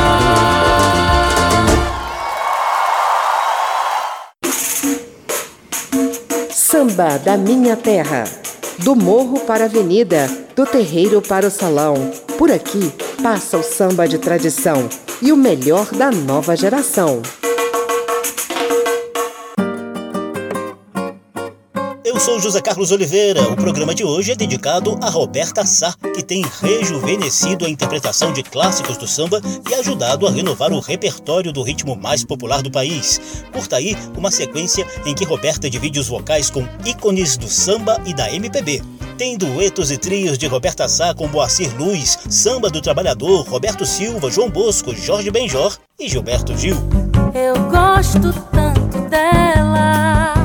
Samba 6.53 7.19
da 7.19 7.37
minha 7.37 7.75
terra. 7.75 8.23
Do 8.79 8.95
morro 8.95 9.41
para 9.41 9.65
a 9.65 9.67
avenida, 9.67 10.31
do 10.55 10.65
terreiro 10.65 11.21
para 11.21 11.49
o 11.49 11.51
salão. 11.51 12.13
Por 12.39 12.53
aqui 12.53 12.93
passa 13.21 13.59
o 13.59 13.65
samba 13.65 14.07
de 14.07 14.19
tradição 14.19 14.89
e 15.21 15.33
o 15.33 15.37
melhor 15.37 15.87
da 15.87 16.13
nova 16.13 16.55
geração. 16.55 17.21
José 22.41 22.61
Carlos 22.61 22.93
Oliveira. 22.93 23.43
O 23.49 23.57
programa 23.57 23.95
de 23.95 24.05
hoje 24.05 24.33
é 24.33 24.35
dedicado 24.35 24.99
a 25.03 25.11
Roberta 25.11 25.67
Sá, 25.67 25.95
que 26.15 26.23
tem 26.23 26.45
rejuvenescido 26.61 27.67
a 27.67 27.69
interpretação 27.69 28.33
de 28.33 28.43
clássicos 28.43 28.97
do 28.97 29.07
samba 29.07 29.41
e 29.69 29.75
ajudado 29.75 30.27
a 30.27 30.31
renovar 30.31 30.73
o 30.73 30.81
repertório 30.81 31.53
do 31.53 31.63
ritmo 31.63 31.97
mais 31.97 32.25
popular 32.25 32.63
do 32.63 32.71
país. 32.71 33.21
Curta 33.53 33.77
aí 33.77 33.97
uma 34.17 34.31
sequência 34.31 34.87
em 35.05 35.15
que 35.15 35.25
Roberta 35.25 35.69
divide 35.69 35.99
os 35.99 36.09
vocais 36.09 36.51
com 36.51 36.67
ícones 36.85 37.37
do 37.37 37.49
samba 37.49 38.01
e 38.07 38.15
da 38.15 38.33
MPB. 38.33 38.83
Tem 39.17 39.37
duetos 39.37 39.91
e 39.91 39.99
trios 39.99 40.39
de 40.39 40.47
Roberta 40.47 40.87
Sá 40.89 41.13
com 41.13 41.27
Boacir 41.27 41.77
Luz, 41.77 42.19
Samba 42.29 42.71
do 42.71 42.81
Trabalhador, 42.81 43.49
Roberto 43.49 43.85
Silva, 43.85 44.31
João 44.31 44.49
Bosco, 44.49 44.95
Jorge 44.95 45.31
Benjor 45.31 45.77
e 45.99 46.09
Gilberto 46.09 46.57
Gil. 46.57 46.77
Eu 47.35 47.55
gosto 47.69 48.33
tanto 48.53 48.99
dela. 49.09 50.38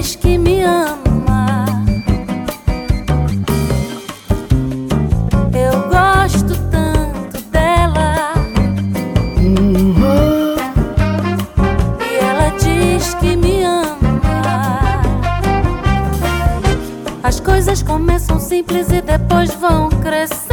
Diz 0.00 0.16
que 0.16 0.38
me 0.38 0.62
ama. 0.62 1.66
Eu 5.52 5.72
gosto 5.90 6.54
tanto 6.70 7.38
dela. 7.50 8.32
E 12.00 12.24
ela 12.24 12.48
diz 12.58 13.12
que 13.14 13.36
me 13.36 13.62
ama. 13.62 15.02
As 17.22 17.38
coisas 17.38 17.82
começam 17.82 18.40
simples 18.40 18.90
e 18.90 19.02
depois 19.02 19.54
vão 19.54 19.90
crescendo. 19.90 20.49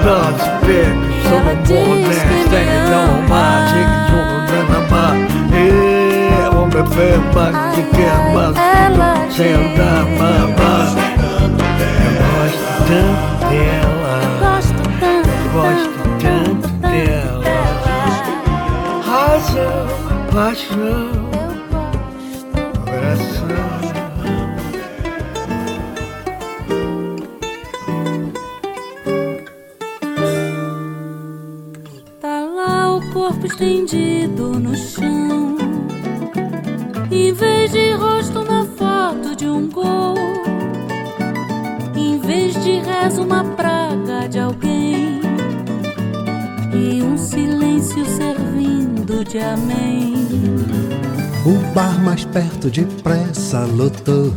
dela. 0.03 0.31
Nós 0.31 0.41
pegos 0.65 1.25
Ela 1.25 1.39
somos 1.53 1.67
diz 1.67 1.77
bons 1.77 1.97
que 1.97 2.07
nesta 2.09 2.57
me 2.57 2.77
não 2.89 3.03
ama. 3.03 3.27
mais 3.29 3.71
que 3.71 3.85
somos 4.09 4.41
nanamá. 4.51 5.07
E 5.53 6.55
homem 6.55 6.85
fé 6.93 7.11
mais 7.33 7.55
que 7.75 7.81
quer 7.95 8.17
mais 8.33 8.55
Ela 8.57 9.09
sem 9.31 9.51
andar 9.53 10.03
mamá. 10.17 10.75
Eu 12.03 12.11
gosto 12.19 12.67
tanto 12.87 13.33
dela. 13.49 14.15
Gosto 14.39 14.83
tanto, 14.99 15.33
Gosto 15.53 15.93
tanto 16.19 16.67
dela. 16.81 17.43
Razão, 19.05 19.87
paixão, 20.33 21.22
perto 52.33 52.69
depressa 52.71 53.59
lotou. 53.59 54.33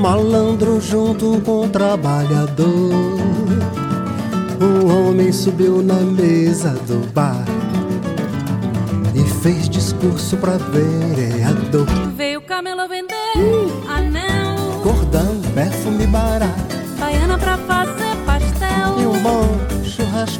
Malandro 0.00 0.80
junto 0.80 1.40
com 1.42 1.68
trabalhador. 1.68 2.90
Um 4.58 5.08
homem 5.08 5.30
subiu 5.32 5.82
na 5.82 6.00
mesa 6.00 6.70
do 6.86 7.06
bar 7.12 7.44
e 9.14 9.22
fez 9.42 9.68
discurso 9.68 10.38
pra 10.38 10.56
vereador. 10.56 11.86
Veio 12.16 12.40
o 12.40 12.42
camelo 12.42 12.88
vender 12.88 13.14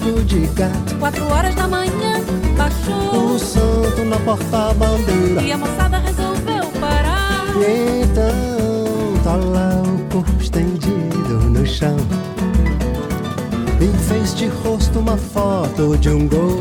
churrasco 0.04 0.24
de 0.24 0.46
gato. 0.54 0.94
Quatro 0.98 1.24
horas 1.32 1.54
da 1.54 1.66
manhã 1.66 2.20
baixou 2.56 3.34
O 3.34 3.38
santo 3.38 4.04
na 4.04 4.18
porta-bandeira. 4.18 5.42
e 5.42 5.52
a 5.52 5.58
moçada 5.58 5.98
resolveu 5.98 6.66
parar. 6.80 7.46
E 7.56 8.02
então 8.02 9.22
tá 9.22 9.36
lá 9.36 9.82
o 9.82 9.98
corpo 10.12 10.40
estendido 10.40 11.50
no 11.50 11.66
chão. 11.66 11.96
Em 13.80 13.90
vez 14.08 14.34
de 14.34 14.46
rosto, 14.46 14.98
uma 14.98 15.16
foto 15.16 15.96
de 15.98 16.10
um 16.10 16.28
gol. 16.28 16.60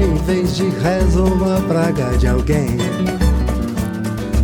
Em 0.00 0.14
vez 0.24 0.56
de 0.56 0.68
rezo, 0.68 1.24
uma 1.24 1.60
praga 1.62 2.16
de 2.18 2.26
alguém. 2.26 2.76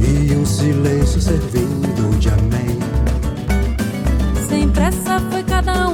E 0.01 0.35
um 0.35 0.45
silêncio 0.45 1.21
servindo 1.21 2.19
de 2.19 2.29
amém. 2.29 2.79
Sem 4.49 4.69
pressa 4.69 5.21
foi 5.31 5.43
cada 5.43 5.89
um 5.89 5.92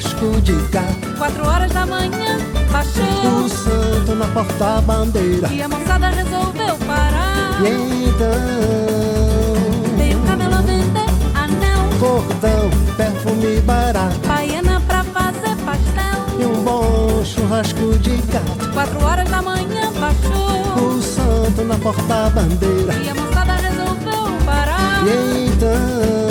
churrasco 0.00 0.40
de 0.40 0.54
gato. 0.70 1.18
Quatro 1.18 1.46
horas 1.46 1.70
da 1.72 1.84
manhã 1.84 2.38
baixou 2.70 3.44
O 3.44 3.48
santo 3.48 4.14
na 4.14 4.26
porta-bandeira. 4.28 5.48
e 5.52 5.60
a 5.62 5.68
moçada 5.68 6.08
resolveu 6.08 6.76
parar. 6.86 7.60
E 7.62 8.04
então 8.08 8.28
Veio 9.98 10.18
o 10.18 10.22
camelo 10.26 10.62
vender 10.62 11.04
anel. 11.34 11.98
cordão, 12.00 12.70
perfume 12.96 13.60
barato 13.60 14.18
Baiana 14.26 14.80
pra 14.86 15.04
fazer 15.04 15.56
pastel. 15.56 16.40
e 16.40 16.44
um 16.46 16.62
bom 16.64 17.22
churrasco 17.24 17.98
de 17.98 18.16
gato. 18.32 18.72
Quatro 18.72 19.04
horas 19.04 19.28
da 19.28 19.42
manhã 19.42 19.92
baixou. 20.00 20.86
O 20.88 21.02
santo 21.02 21.64
na 21.64 21.76
porta-bandeira. 21.76 22.94
E 22.94 23.08
a 23.10 23.14
moçada 23.14 23.52
resolveu 23.56 24.38
parar. 24.46 25.02
E 25.06 25.48
então 25.48 26.21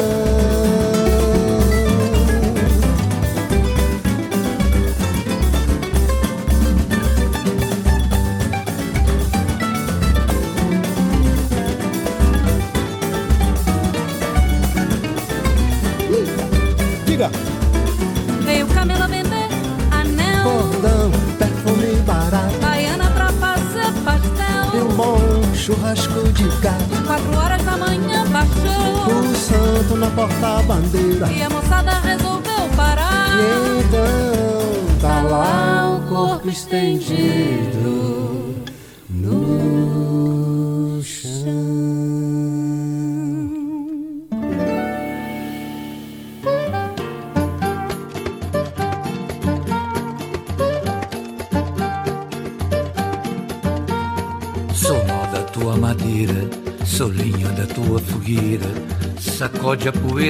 Na 29.82 30.09
porta-bandeira. 30.11 31.27
E 31.32 31.41
a 31.41 31.49
moçada 31.49 31.99
resolveu 31.99 32.69
parar. 32.77 33.38
E 33.38 33.79
então 33.82 34.99
tá 35.01 35.21
lá 35.23 35.97
o 35.97 36.07
corpo 36.07 36.49
estendido 36.49 38.20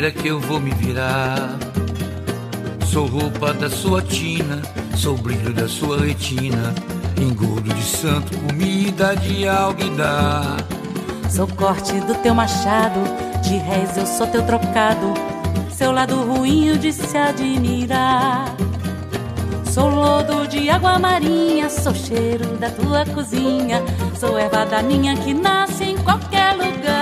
Sacode 0.01 0.07
a 0.07 0.11
poeira 0.11 0.11
que 0.11 0.27
eu 0.27 0.39
vou 0.39 0.59
me 0.59 0.71
virar. 0.71 1.57
Sou 2.85 3.05
roupa 3.05 3.53
da 3.53 3.69
sua 3.69 4.01
tina, 4.01 4.61
sou 4.95 5.15
brilho 5.15 5.53
da 5.53 5.67
sua 5.67 5.99
retina. 5.99 6.73
Engodo 7.17 7.73
de 7.73 7.83
santo, 7.83 8.35
comida 8.39 9.15
de 9.15 9.47
alguidar. 9.47 10.57
Sou 11.29 11.47
corte 11.47 11.93
do 12.01 12.15
teu 12.15 12.33
machado, 12.33 12.99
de 13.43 13.57
réis 13.57 13.95
eu 13.95 14.05
sou 14.07 14.25
teu 14.27 14.43
trocado. 14.43 15.13
Seu 15.71 15.91
lado 15.91 16.15
ruim 16.15 16.75
de 16.77 16.91
se 16.91 17.17
admirar. 17.17 18.45
Sou 19.71 19.87
lodo 19.87 20.47
de 20.47 20.69
água 20.69 20.97
marinha, 20.97 21.69
sou 21.69 21.93
cheiro 21.93 22.45
da 22.57 22.69
tua 22.69 23.05
cozinha, 23.05 23.81
sou 24.19 24.37
erva 24.37 24.65
da 24.65 24.81
minha 24.81 25.15
que 25.15 25.33
nasce 25.33 25.83
em 25.83 25.97
qualquer 25.97 26.53
lugar. 26.53 27.00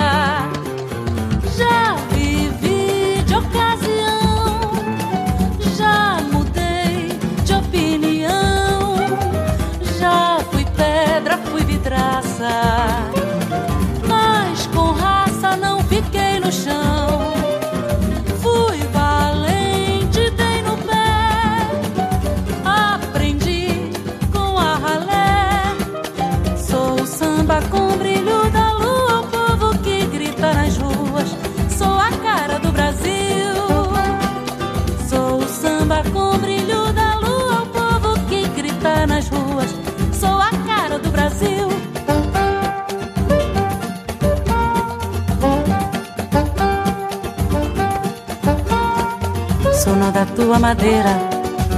Da 50.20 50.26
tua 50.26 50.60
madeira, 50.60 51.18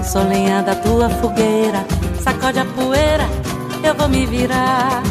sou 0.04 0.24
lenha 0.24 0.64
da 0.64 0.74
tua 0.74 1.08
fogueira. 1.08 1.86
Sacode 2.24 2.58
a 2.58 2.66
poeira, 2.66 3.30
eu 3.84 3.94
vou 3.94 4.10
me 4.10 4.26
virar. 4.26 5.04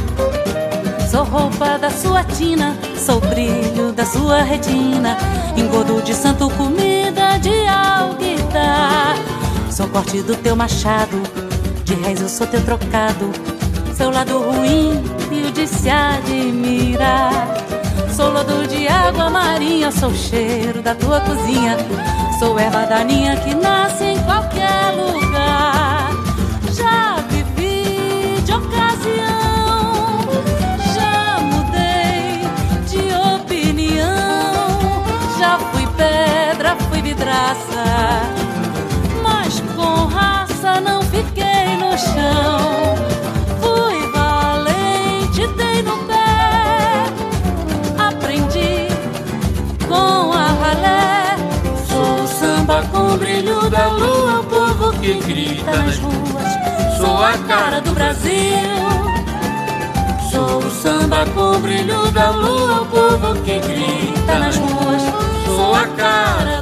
Sou 1.08 1.22
roupa 1.22 1.78
da 1.78 1.90
sua 1.90 2.24
tina, 2.24 2.76
sou 2.98 3.20
brilho 3.20 3.92
da 3.92 4.04
sua 4.04 4.42
retina. 4.42 5.16
Engodo 5.56 6.02
de 6.02 6.12
santo, 6.12 6.50
comida 6.50 7.38
de 7.38 7.68
alguidar. 7.68 9.14
Sou 9.70 9.86
corte 9.86 10.22
do 10.22 10.34
teu 10.34 10.56
machado, 10.56 11.22
de 11.84 11.94
reis 11.94 12.20
eu 12.20 12.28
sou 12.28 12.48
teu 12.48 12.64
trocado. 12.64 13.30
Seu 13.94 14.10
lado 14.10 14.40
ruim 14.40 15.04
e 15.30 15.46
o 15.46 15.52
de 15.52 15.68
se 15.68 15.88
admirar. 15.88 17.46
Sou 18.12 18.32
lodo 18.32 18.66
de 18.66 18.88
água 18.88 19.30
marinha, 19.30 19.92
sou 19.92 20.12
cheiro 20.12 20.82
da 20.82 20.96
tua 20.96 21.20
cozinha. 21.20 21.76
Sou 22.40 22.58
erva 22.58 22.86
daninha 22.86 23.36
que 23.36 23.54
nasce 23.54 24.02
em 24.02 24.18
qualquer 24.24 24.96
lugar. 24.96 25.19
Nas 55.76 55.98
ruas. 55.98 56.96
Sou 56.98 57.22
a 57.22 57.38
cara 57.48 57.80
do 57.80 57.92
Brasil. 57.92 58.30
Sou 60.30 60.58
o 60.58 60.70
samba 60.70 61.26
com 61.34 61.56
o 61.56 61.58
brilho 61.58 62.10
da 62.12 62.30
lua, 62.30 62.82
o 62.82 62.86
povo 62.86 63.34
que 63.42 63.58
grita 63.58 64.38
nas 64.38 64.56
ruas. 64.56 65.02
Sou 65.46 65.74
a 65.74 65.86
cara 65.88 66.59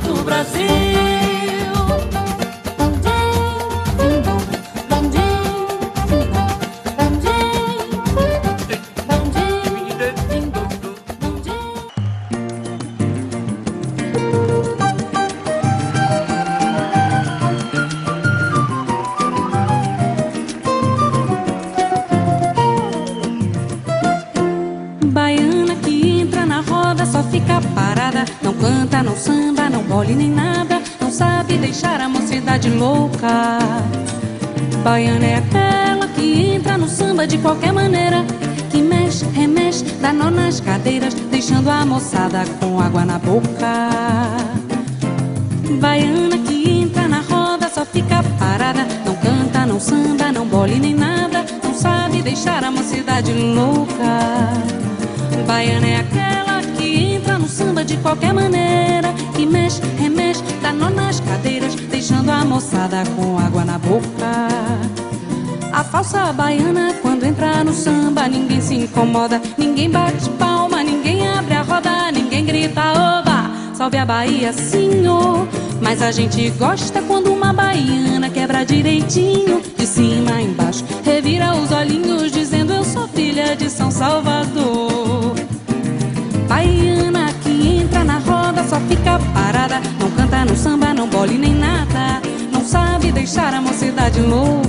Baiana 34.89 35.27
é 35.27 35.35
aquela 35.35 36.09
que 36.09 36.55
entra 36.55 36.79
no 36.79 36.89
samba 36.89 37.27
de 37.27 37.37
qualquer 37.37 37.75
maneira. 37.75 38.25
Que 38.71 38.81
mexe, 38.81 39.27
remexe, 39.27 39.85
dá 40.01 40.15
nó 40.15 40.31
nas 40.31 40.61
cadeiras, 40.61 41.13
deixando 41.31 41.69
a 41.69 41.85
moçada 41.85 42.43
com 42.59 42.81
água 42.81 43.05
na 43.05 43.19
boca. 43.19 43.91
Baiana 45.79 46.39
que 46.39 46.71
entra 46.81 47.07
na 47.07 47.21
roda 47.21 47.69
só 47.69 47.85
fica 47.85 48.25
parada. 48.39 48.87
Não 49.05 49.15
canta, 49.17 49.67
não 49.67 49.79
samba, 49.79 50.33
não 50.33 50.47
bole 50.47 50.77
nem 50.77 50.95
nada. 50.95 51.45
Não 51.63 51.75
sabe 51.75 52.23
deixar 52.23 52.65
a 52.65 52.71
mocidade 52.71 53.31
louca. 53.31 53.93
Baiana 55.47 55.87
é 55.87 55.97
aquela 55.97 56.63
que 56.79 57.15
entra 57.17 57.39
no 57.39 57.47
samba 57.47 57.85
de 57.85 57.99
qualquer 57.99 58.33
maneira. 58.33 59.13
Que 59.37 59.45
mexe, 59.45 59.83
remexe, 59.99 60.43
dá 60.63 60.73
nó 60.73 60.89
nas 60.89 61.21
cadeiras, 61.21 61.75
deixando 62.09 62.31
a 62.31 62.43
moçada 62.43 63.05
com 63.15 63.39
água 63.39 63.67
na 63.67 63.79
boca. 63.79 64.49
A 65.71 65.85
falsa 65.85 66.33
baiana, 66.33 66.95
quando 67.03 67.25
entra 67.25 67.63
no 67.63 67.75
samba, 67.75 68.27
ninguém 68.27 68.63
se 68.63 68.75
incomoda, 68.77 69.43
ninguém 69.59 69.91
bate 69.91 70.27
palma, 70.31 70.83
ninguém 70.83 71.29
abre 71.29 71.53
a 71.53 71.61
roda, 71.61 72.11
ninguém 72.11 72.47
grita 72.47 72.81
oba, 72.93 73.51
salve 73.75 73.99
a 73.99 74.07
Bahia, 74.07 74.55
senhor. 74.55 75.47
Mas 75.83 76.01
a 76.01 76.11
gente 76.11 76.49
gosta 76.53 77.03
quando 77.03 77.31
uma 77.31 77.53
baiana 77.53 78.31
quebra 78.31 78.65
direitinho, 78.65 79.61
de 79.77 79.87
cima 79.87 80.41
embaixo, 80.41 80.85
revira 81.05 81.55
os 81.57 81.71
olhinhos, 81.71 82.33
dizendo 82.33 82.73
eu 82.73 82.85
sou 82.85 83.07
filha 83.09 83.55
de 83.55 83.69
São 83.69 83.91
Salvador. 83.91 85.35
Baiana 86.49 87.18
só 88.65 88.81
fica 88.81 89.19
parada, 89.33 89.81
não 90.01 90.11
canta, 90.11 90.45
não 90.45 90.57
samba, 90.57 90.93
não 90.95 91.09
bole 91.09 91.39
nem 91.39 91.55
nada, 91.55 92.21
não 92.53 92.65
sabe 92.65 93.13
deixar 93.13 93.55
a 93.55 93.61
mocidade 93.61 94.21
louca. 94.21 94.69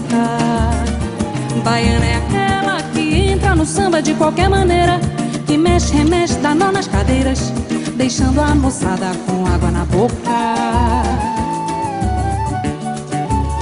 Baiana 1.63 2.05
é 2.05 2.15
aquela 2.17 2.81
que 2.93 3.31
entra 3.31 3.55
no 3.55 3.65
samba 3.65 4.01
de 4.01 4.13
qualquer 4.13 4.49
maneira, 4.49 4.99
que 5.45 5.57
mexe, 5.57 5.93
remexe, 5.93 6.35
dá 6.35 6.53
nó 6.53 6.71
nas 6.71 6.87
cadeiras, 6.87 7.51
deixando 7.95 8.41
a 8.41 8.55
moçada 8.55 9.11
com 9.25 9.45
água 9.45 9.71
na 9.71 9.85
boca. 9.85 10.13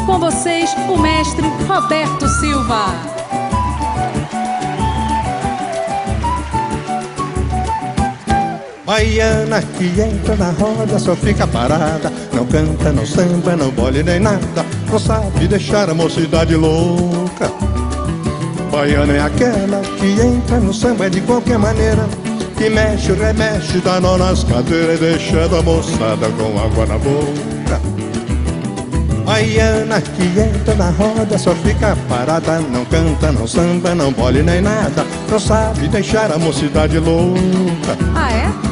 Com 0.05 0.19
vocês, 0.19 0.73
o 0.87 0.97
mestre 0.97 1.45
Roberto 1.67 2.27
Silva. 2.39 3.16
Baiana 8.87 9.61
que 9.61 9.99
entra 9.99 10.37
na 10.37 10.51
roda 10.51 10.97
só 10.97 11.13
fica 11.13 11.45
parada. 11.45 12.09
Não 12.31 12.45
canta, 12.45 12.89
não 12.93 13.05
samba, 13.05 13.53
não 13.53 13.69
bole 13.69 14.01
nem 14.01 14.17
nada. 14.17 14.65
Não 14.89 14.97
sabe 14.97 15.45
deixar 15.45 15.89
a 15.89 15.93
mocidade 15.93 16.55
louca. 16.55 17.51
Baiana 18.71 19.11
é 19.11 19.19
aquela 19.19 19.81
que 19.81 20.21
entra 20.21 20.61
no 20.61 20.73
samba 20.73 21.09
de 21.09 21.19
qualquer 21.19 21.59
maneira. 21.59 22.07
Que 22.57 22.69
mexe, 22.69 23.11
remexe, 23.11 23.79
dá 23.79 23.99
nó 23.99 24.17
nas 24.17 24.43
cadeiras 24.45 24.99
Deixando 25.01 25.57
a 25.57 25.61
moçada 25.61 26.29
com 26.37 26.57
água 26.57 26.85
na 26.85 26.97
boca. 26.97 27.81
Baiana 29.25 29.99
que 29.99 30.39
entra 30.39 30.75
na 30.75 30.91
roda 30.91 31.37
só 31.37 31.53
fica 31.55 31.93
parada. 32.07 32.61
Não 32.61 32.85
canta, 32.85 33.33
não 33.33 33.45
samba, 33.45 33.93
não 33.93 34.13
bole 34.13 34.41
nem 34.41 34.61
nada. 34.61 35.05
Não 35.29 35.37
sabe 35.37 35.89
deixar 35.89 36.31
a 36.31 36.37
mocidade 36.37 36.97
louca. 36.99 37.97
Ah, 38.15 38.31
é? 38.31 38.66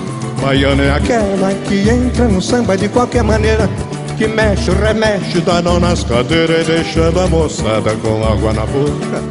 Baiana 0.46 0.84
é 0.84 0.92
aquela 0.92 1.52
que 1.68 1.90
entra 1.90 2.28
no 2.28 2.40
samba 2.40 2.78
de 2.78 2.88
qualquer 2.88 3.24
maneira 3.24 3.68
Que 4.16 4.28
mexe, 4.28 4.70
remexe, 4.70 5.42
dá 5.42 5.60
nó 5.60 5.80
nas 5.80 6.04
cadeiras 6.04 6.68
Deixando 6.68 7.20
a 7.20 7.28
moçada 7.28 7.96
com 7.96 8.24
água 8.24 8.54
na 8.54 8.64
boca. 8.68 9.24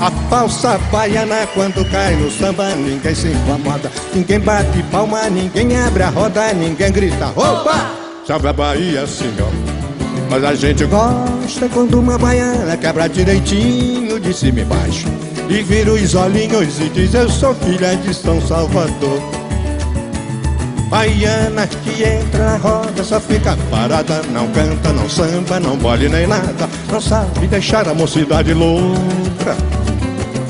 A 0.00 0.10
falsa 0.30 0.78
baiana 0.90 1.46
quando 1.52 1.84
cai 1.90 2.16
no 2.16 2.30
samba 2.30 2.74
Ninguém 2.76 3.14
se 3.14 3.28
incomoda, 3.28 3.92
ninguém 4.14 4.40
bate 4.40 4.82
palma 4.84 5.28
Ninguém 5.28 5.76
abre 5.76 6.04
a 6.04 6.08
roda, 6.08 6.50
ninguém 6.54 6.90
grita 6.90 7.26
Opa! 7.36 7.90
Salve 8.26 8.48
a 8.48 8.54
Bahia, 8.54 9.06
senhor 9.06 9.52
Mas 10.30 10.42
a 10.44 10.54
gente 10.54 10.86
gosta 10.86 11.68
quando 11.68 12.00
uma 12.00 12.16
baiana 12.16 12.74
Quebra 12.78 13.06
direitinho 13.06 14.18
de 14.18 14.32
cima 14.32 14.60
e 14.60 14.64
baixo 14.64 15.08
E 15.50 15.62
vira 15.62 15.92
os 15.92 16.14
olhinhos 16.14 16.80
e 16.80 16.88
diz 16.88 17.12
Eu 17.12 17.28
sou 17.28 17.54
filha 17.54 17.94
de 17.96 18.14
São 18.14 18.40
Salvador 18.40 19.45
Baiana 20.86 21.66
que 21.66 22.04
entra 22.04 22.52
na 22.52 22.56
roda 22.58 23.02
só 23.02 23.18
fica 23.20 23.56
parada 23.70 24.22
Não 24.30 24.46
canta, 24.48 24.92
não 24.92 25.08
samba, 25.08 25.58
não 25.58 25.76
bole 25.76 26.08
nem 26.08 26.26
nada 26.26 26.68
Não 26.90 27.00
sabe 27.00 27.46
deixar 27.48 27.88
a 27.88 27.94
mocidade 27.94 28.54
louca. 28.54 29.56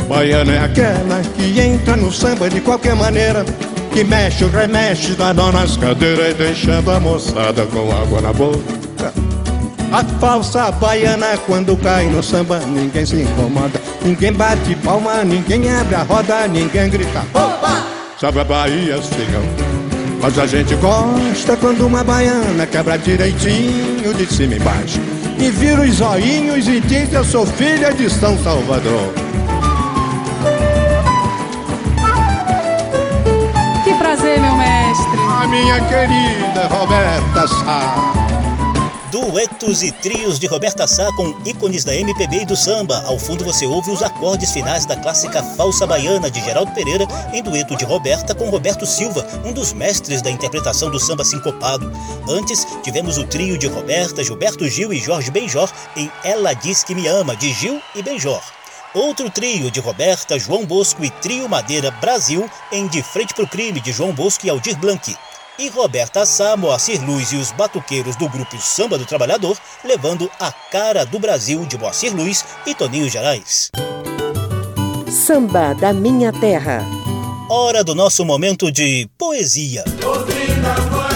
Baiana 0.08 0.52
é 0.52 0.58
aquela 0.58 1.22
que 1.34 1.58
entra 1.58 1.96
no 1.96 2.12
samba 2.12 2.50
de 2.50 2.60
qualquer 2.60 2.94
maneira 2.94 3.44
Que 3.92 4.04
mexe, 4.04 4.44
remexe, 4.44 5.12
dá 5.12 5.32
nó 5.32 5.50
nas 5.50 5.76
cadeiras 5.78 6.34
Deixando 6.34 6.90
a 6.90 7.00
moçada 7.00 7.64
com 7.66 7.90
água 7.90 8.20
na 8.20 8.32
boca. 8.32 8.76
A 9.90 10.04
falsa 10.20 10.70
baiana 10.72 11.38
quando 11.46 11.76
cai 11.78 12.06
no 12.06 12.22
samba 12.22 12.58
Ninguém 12.58 13.06
se 13.06 13.22
incomoda, 13.22 13.80
ninguém 14.04 14.32
bate 14.32 14.74
palma 14.76 15.24
Ninguém 15.24 15.70
abre 15.70 15.94
a 15.94 16.02
roda, 16.02 16.46
ninguém 16.46 16.90
grita 16.90 17.24
Opa! 17.32 17.82
Salve 18.20 18.40
a 18.40 18.44
Bahia, 18.44 19.00
senhor 19.02 19.75
mas 20.20 20.38
a 20.38 20.46
gente 20.46 20.74
gosta 20.76 21.56
quando 21.56 21.86
uma 21.86 22.02
baiana 22.02 22.66
quebra 22.66 22.98
direitinho 22.98 24.14
de 24.14 24.26
cima 24.26 24.54
e 24.54 24.56
embaixo 24.58 25.00
e 25.38 25.50
vira 25.50 25.82
os 25.82 26.00
olhinhos 26.00 26.66
e 26.66 26.80
diz: 26.80 27.12
Eu 27.12 27.24
sou 27.24 27.46
filha 27.46 27.92
de 27.92 28.08
São 28.08 28.38
Salvador. 28.42 29.12
Que 33.84 33.94
prazer, 33.94 34.40
meu 34.40 34.56
mestre. 34.56 35.18
A 35.42 35.46
minha 35.46 35.80
querida 35.80 36.66
Roberta 36.68 37.46
Sá. 37.48 38.15
Duetos 39.10 39.84
e 39.84 39.92
trios 39.92 40.36
de 40.36 40.48
Roberta 40.48 40.84
Sá 40.84 41.12
com 41.12 41.32
ícones 41.44 41.84
da 41.84 41.94
MPB 41.94 42.42
e 42.42 42.44
do 42.44 42.56
samba. 42.56 43.04
Ao 43.06 43.16
fundo 43.16 43.44
você 43.44 43.64
ouve 43.64 43.90
os 43.92 44.02
acordes 44.02 44.50
finais 44.50 44.84
da 44.84 44.96
clássica 44.96 45.44
Falsa 45.56 45.86
Baiana 45.86 46.28
de 46.28 46.40
Geraldo 46.40 46.72
Pereira 46.72 47.06
em 47.32 47.40
dueto 47.40 47.76
de 47.76 47.84
Roberta 47.84 48.34
com 48.34 48.50
Roberto 48.50 48.84
Silva, 48.84 49.24
um 49.44 49.52
dos 49.52 49.72
mestres 49.72 50.20
da 50.22 50.30
interpretação 50.30 50.90
do 50.90 50.98
samba 50.98 51.24
sincopado. 51.24 51.90
Antes, 52.28 52.66
tivemos 52.82 53.16
o 53.16 53.24
trio 53.24 53.56
de 53.56 53.68
Roberta, 53.68 54.24
Gilberto 54.24 54.68
Gil 54.68 54.92
e 54.92 54.98
Jorge 54.98 55.30
Benjor 55.30 55.70
em 55.96 56.10
Ela 56.24 56.52
Diz 56.52 56.82
Que 56.82 56.94
Me 56.94 57.06
Ama, 57.06 57.36
de 57.36 57.52
Gil 57.52 57.80
e 57.94 58.02
Benjor. 58.02 58.42
Outro 58.92 59.30
trio 59.30 59.70
de 59.70 59.78
Roberta, 59.78 60.36
João 60.36 60.66
Bosco 60.66 61.04
e 61.04 61.10
Trio 61.10 61.48
Madeira 61.48 61.92
Brasil 61.92 62.50
em 62.72 62.88
De 62.88 63.02
Frente 63.04 63.34
pro 63.34 63.46
Crime, 63.46 63.80
de 63.80 63.92
João 63.92 64.12
Bosco 64.12 64.46
e 64.46 64.50
Aldir 64.50 64.76
Blanc 64.78 65.16
e 65.58 65.68
Roberta 65.68 66.24
Sá, 66.26 66.56
Moacir 66.56 67.04
Luz 67.04 67.32
e 67.32 67.36
os 67.36 67.52
batuqueiros 67.52 68.16
do 68.16 68.28
grupo 68.28 68.56
Samba 68.58 68.98
do 68.98 69.06
Trabalhador, 69.06 69.56
levando 69.84 70.30
a 70.38 70.52
cara 70.70 71.04
do 71.04 71.18
Brasil 71.18 71.64
de 71.64 71.78
Moacir 71.78 72.14
Luz 72.14 72.44
e 72.66 72.74
Toninho 72.74 73.08
Gerais. 73.08 73.70
Samba 75.10 75.74
da 75.74 75.92
Minha 75.92 76.32
Terra. 76.32 76.84
Hora 77.48 77.82
do 77.82 77.94
nosso 77.94 78.24
momento 78.24 78.70
de 78.70 79.08
poesia. 79.16 79.84
Ouvindo 80.04 80.66
a 80.66 80.74
voz 80.90 81.06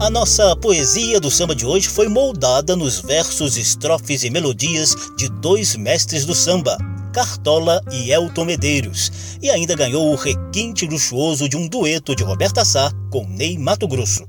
A 0.00 0.08
nossa 0.08 0.56
poesia 0.56 1.20
do 1.20 1.30
samba 1.30 1.54
de 1.54 1.66
hoje 1.66 1.86
foi 1.86 2.08
moldada 2.08 2.74
nos 2.74 3.02
versos, 3.02 3.58
estrofes 3.58 4.24
e 4.24 4.30
melodias 4.30 4.96
de 5.18 5.28
dois 5.28 5.76
mestres 5.76 6.24
do 6.24 6.34
samba, 6.34 6.78
Cartola 7.12 7.82
e 7.92 8.10
Elton 8.10 8.46
Medeiros, 8.46 9.36
e 9.42 9.50
ainda 9.50 9.76
ganhou 9.76 10.10
o 10.10 10.16
requinte 10.16 10.86
luxuoso 10.86 11.46
de 11.50 11.54
um 11.54 11.68
dueto 11.68 12.16
de 12.16 12.24
Roberta 12.24 12.64
Sá 12.64 12.90
com 13.10 13.26
Ney 13.28 13.58
Mato 13.58 13.86
Grosso. 13.86 14.24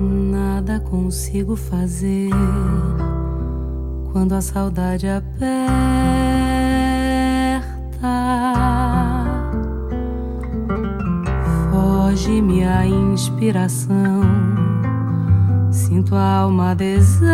Nada 0.00 0.80
consigo 0.80 1.54
fazer 1.54 2.30
quando 4.10 4.32
a 4.32 4.40
saudade 4.40 5.06
aperta. 5.06 5.44
Foge-me 12.04 12.62
a 12.62 12.86
inspiração, 12.86 14.20
sinto 15.70 16.14
a 16.14 16.40
alma 16.40 16.74
deserta. 16.74 17.24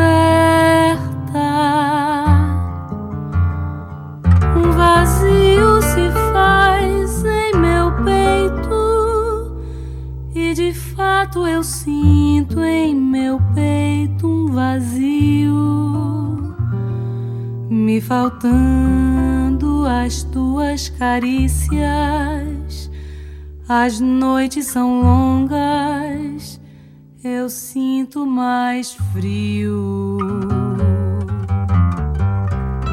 Um 4.56 4.70
vazio 4.70 5.82
se 5.82 6.08
faz 6.32 7.24
em 7.24 7.56
meu 7.56 7.90
peito, 8.04 9.60
e 10.36 10.54
de 10.54 10.72
fato 10.72 11.48
eu 11.48 11.64
sinto 11.64 12.60
em 12.60 12.94
meu 12.94 13.40
peito 13.52 14.28
um 14.28 14.52
vazio, 14.52 16.54
me 17.68 18.00
faltando 18.00 19.84
as 19.84 20.22
tuas 20.22 20.88
carícias. 20.90 22.59
As 23.72 24.00
noites 24.00 24.66
são 24.66 25.00
longas, 25.00 26.60
eu 27.22 27.48
sinto 27.48 28.26
mais 28.26 28.94
frio. 29.12 30.18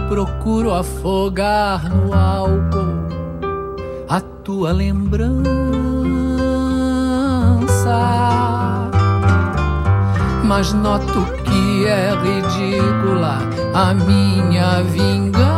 Procuro 0.08 0.72
afogar 0.76 1.90
no 1.90 2.14
álcool 2.14 3.08
a 4.08 4.22
tua 4.22 4.72
lembrança, 4.72 5.48
mas 10.44 10.74
noto 10.74 11.26
que 11.44 11.88
é 11.88 12.12
ridícula 12.12 13.40
a 13.74 13.96
minha 13.96 14.84
vingança. 14.84 15.57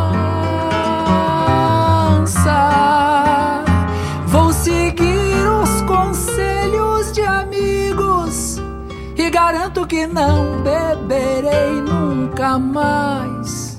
E 9.30 9.32
garanto 9.32 9.86
que 9.86 10.08
não 10.08 10.60
beberei 10.62 11.80
nunca 11.80 12.58
mais. 12.58 13.78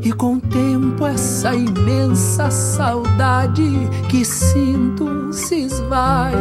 E 0.00 0.12
com 0.12 0.34
o 0.34 0.40
tempo 0.40 1.04
essa 1.04 1.52
imensa 1.52 2.48
saudade 2.48 3.68
que 4.08 4.24
sinto 4.24 5.32
se 5.32 5.62
esvai. 5.62 6.34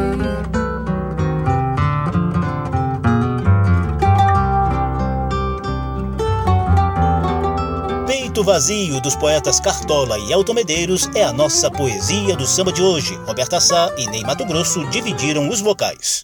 Peito 8.05 8.43
Vazio 8.43 9.01
dos 9.01 9.15
poetas 9.15 9.59
Cartola 9.59 10.19
e 10.19 10.31
Elton 10.31 10.53
Medeiros 10.53 11.09
é 11.15 11.23
a 11.23 11.33
nossa 11.33 11.71
poesia 11.71 12.35
do 12.35 12.45
samba 12.45 12.71
de 12.71 12.83
hoje. 12.83 13.15
Roberta 13.25 13.59
Sá 13.59 13.91
e 13.97 14.05
Ney 14.05 14.23
Mato 14.23 14.45
Grosso 14.45 14.85
dividiram 14.89 15.49
os 15.49 15.61
vocais. 15.61 16.23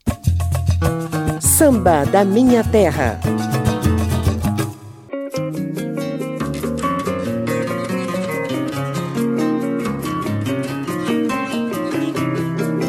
Samba 1.39 2.05
da 2.05 2.23
Minha 2.23 2.63
Terra. 2.63 3.19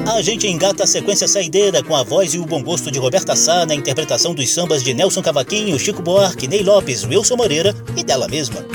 A 0.06 0.20
gente 0.20 0.48
engata 0.48 0.82
a 0.82 0.86
sequência 0.86 1.28
saideira 1.28 1.82
com 1.82 1.94
a 1.94 2.02
voz 2.02 2.34
e 2.34 2.38
o 2.38 2.44
bom 2.44 2.62
gosto 2.62 2.90
de 2.90 2.98
Roberta 2.98 3.36
Sá 3.36 3.64
na 3.64 3.74
interpretação 3.74 4.34
dos 4.34 4.50
sambas 4.52 4.82
de 4.82 4.92
Nelson 4.92 5.22
Cavaquinho, 5.22 5.78
Chico 5.78 6.02
Buarque, 6.02 6.48
Ney 6.48 6.64
Lopes, 6.64 7.04
Wilson 7.04 7.36
Moreira 7.36 7.74
e 7.96 8.02
dela 8.02 8.26
mesma. 8.26 8.66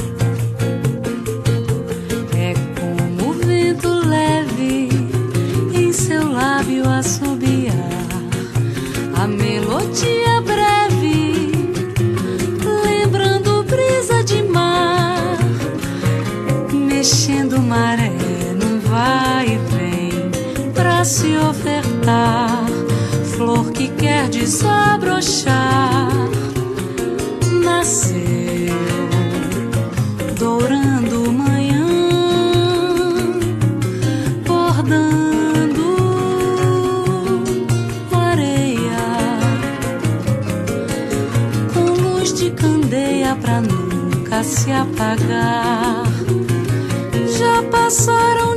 É 2.37 2.53
como 2.79 3.31
o 3.31 3.33
vento 3.33 3.89
leve 4.07 4.89
em 5.77 5.91
seu 5.91 6.31
lábio 6.31 6.89
assobiar 6.89 7.42
a 9.23 9.27
melodia 9.27 10.41
breve, 10.41 11.49
lembrando 12.83 13.63
brisa 13.63 14.21
de 14.21 14.43
mar, 14.43 15.37
mexendo 16.73 17.61
maré 17.61 18.11
num 18.59 18.81
vai 18.81 19.47
e 19.47 19.57
vem 19.71 20.71
pra 20.73 21.05
se 21.05 21.37
ofertar, 21.37 22.65
flor 23.37 23.71
que 23.71 23.87
quer 23.91 24.27
desabrochar, 24.27 26.09
se 44.43 44.71
apagar. 44.71 46.03
Já 47.37 47.63
passaram 47.71 48.52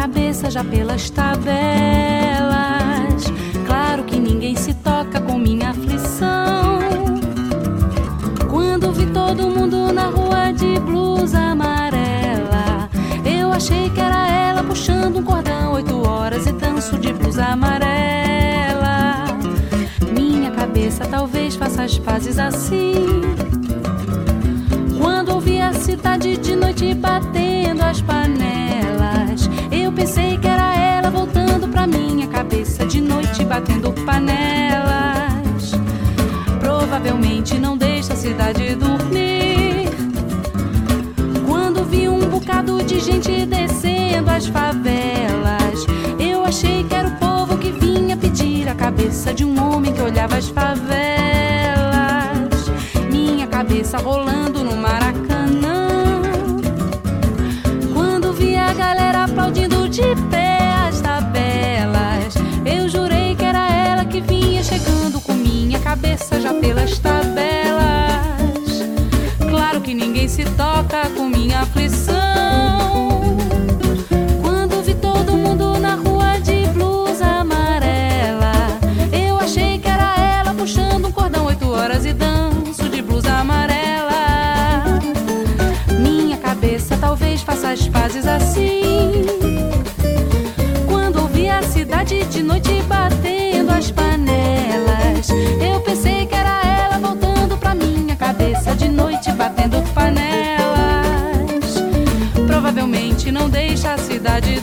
cabeça 0.00 0.50
já 0.50 0.64
pelas 0.64 1.10
tabelas. 1.10 1.52
Claro 3.66 4.02
que 4.04 4.18
ninguém 4.18 4.56
se 4.56 4.72
toca 4.72 5.20
com 5.20 5.36
minha 5.36 5.68
aflição. 5.68 6.78
Quando 8.48 8.92
vi 8.92 9.04
todo 9.04 9.50
mundo 9.50 9.92
na 9.92 10.06
rua 10.06 10.52
de 10.52 10.80
blusa 10.80 11.38
amarela, 11.38 12.88
eu 13.26 13.52
achei 13.52 13.90
que 13.90 14.00
era 14.00 14.26
ela 14.26 14.64
puxando 14.64 15.18
um 15.18 15.22
cordão 15.22 15.74
oito 15.74 16.08
horas 16.08 16.46
e 16.46 16.52
danço 16.52 16.96
de 16.96 17.12
blusa 17.12 17.44
amarela. 17.44 19.26
Minha 20.14 20.50
cabeça 20.50 21.04
talvez 21.04 21.56
faça 21.56 21.82
as 21.82 21.98
pazes 21.98 22.38
assim. 22.38 23.20
Quando 24.98 25.34
ouvi 25.34 25.60
a 25.60 25.74
cidade 25.74 26.38
de 26.38 26.56
noite 26.56 26.94
batendo 26.94 27.82
as 27.82 28.00
panelas, 28.00 28.99
cabeça 32.60 32.84
de 32.84 33.00
noite 33.00 33.42
batendo 33.46 33.90
panelas. 34.04 35.72
Provavelmente 36.58 37.58
não 37.58 37.74
deixa 37.74 38.12
a 38.12 38.16
cidade 38.16 38.74
dormir. 38.74 39.88
Quando 41.48 41.82
vi 41.84 42.06
um 42.06 42.20
bocado 42.28 42.82
de 42.82 43.00
gente 43.00 43.46
descendo 43.46 44.28
as 44.28 44.46
favelas, 44.46 45.86
eu 46.18 46.44
achei 46.44 46.84
que 46.84 46.94
era 46.94 47.08
o 47.08 47.16
povo 47.16 47.56
que 47.56 47.70
vinha 47.70 48.14
pedir 48.14 48.68
a 48.68 48.74
cabeça 48.74 49.32
de 49.32 49.42
um 49.42 49.58
homem 49.58 49.94
que 49.94 50.02
olhava 50.02 50.36
as 50.36 50.48
favelas. 50.50 51.00
Minha 53.10 53.46
cabeça 53.46 53.96
rolando 53.96 54.59
pelas 66.54 66.98
tabelas. 66.98 67.80
Claro 69.48 69.80
que 69.80 69.94
ninguém 69.94 70.28
se 70.28 70.44
toca 70.44 71.08
com 71.16 71.28
minha 71.28 71.60
aflição. 71.60 72.16
Quando 74.42 74.82
vi 74.82 74.94
todo 74.94 75.32
mundo 75.32 75.78
na 75.78 75.94
rua 75.94 76.38
de 76.40 76.66
blusa 76.68 77.26
amarela, 77.26 78.52
eu 79.12 79.38
achei 79.38 79.78
que 79.78 79.88
era 79.88 80.16
ela 80.40 80.54
puxando 80.54 81.06
um 81.06 81.12
cordão 81.12 81.46
oito 81.46 81.70
horas 81.70 82.04
e 82.04 82.12
danço 82.12 82.88
de 82.88 83.00
blusa 83.02 83.32
amarela. 83.32 84.98
Minha 85.98 86.36
cabeça 86.36 86.96
talvez 86.96 87.42
faça 87.42 87.70
as 87.70 87.86
pazes 87.88 88.26
assim. 88.26 89.26
Quando 90.88 91.20
ouvi 91.20 91.48
a 91.48 91.62
cidade 91.62 92.24
de 92.24 92.42
noite 92.42 92.59
cidade 104.20 104.59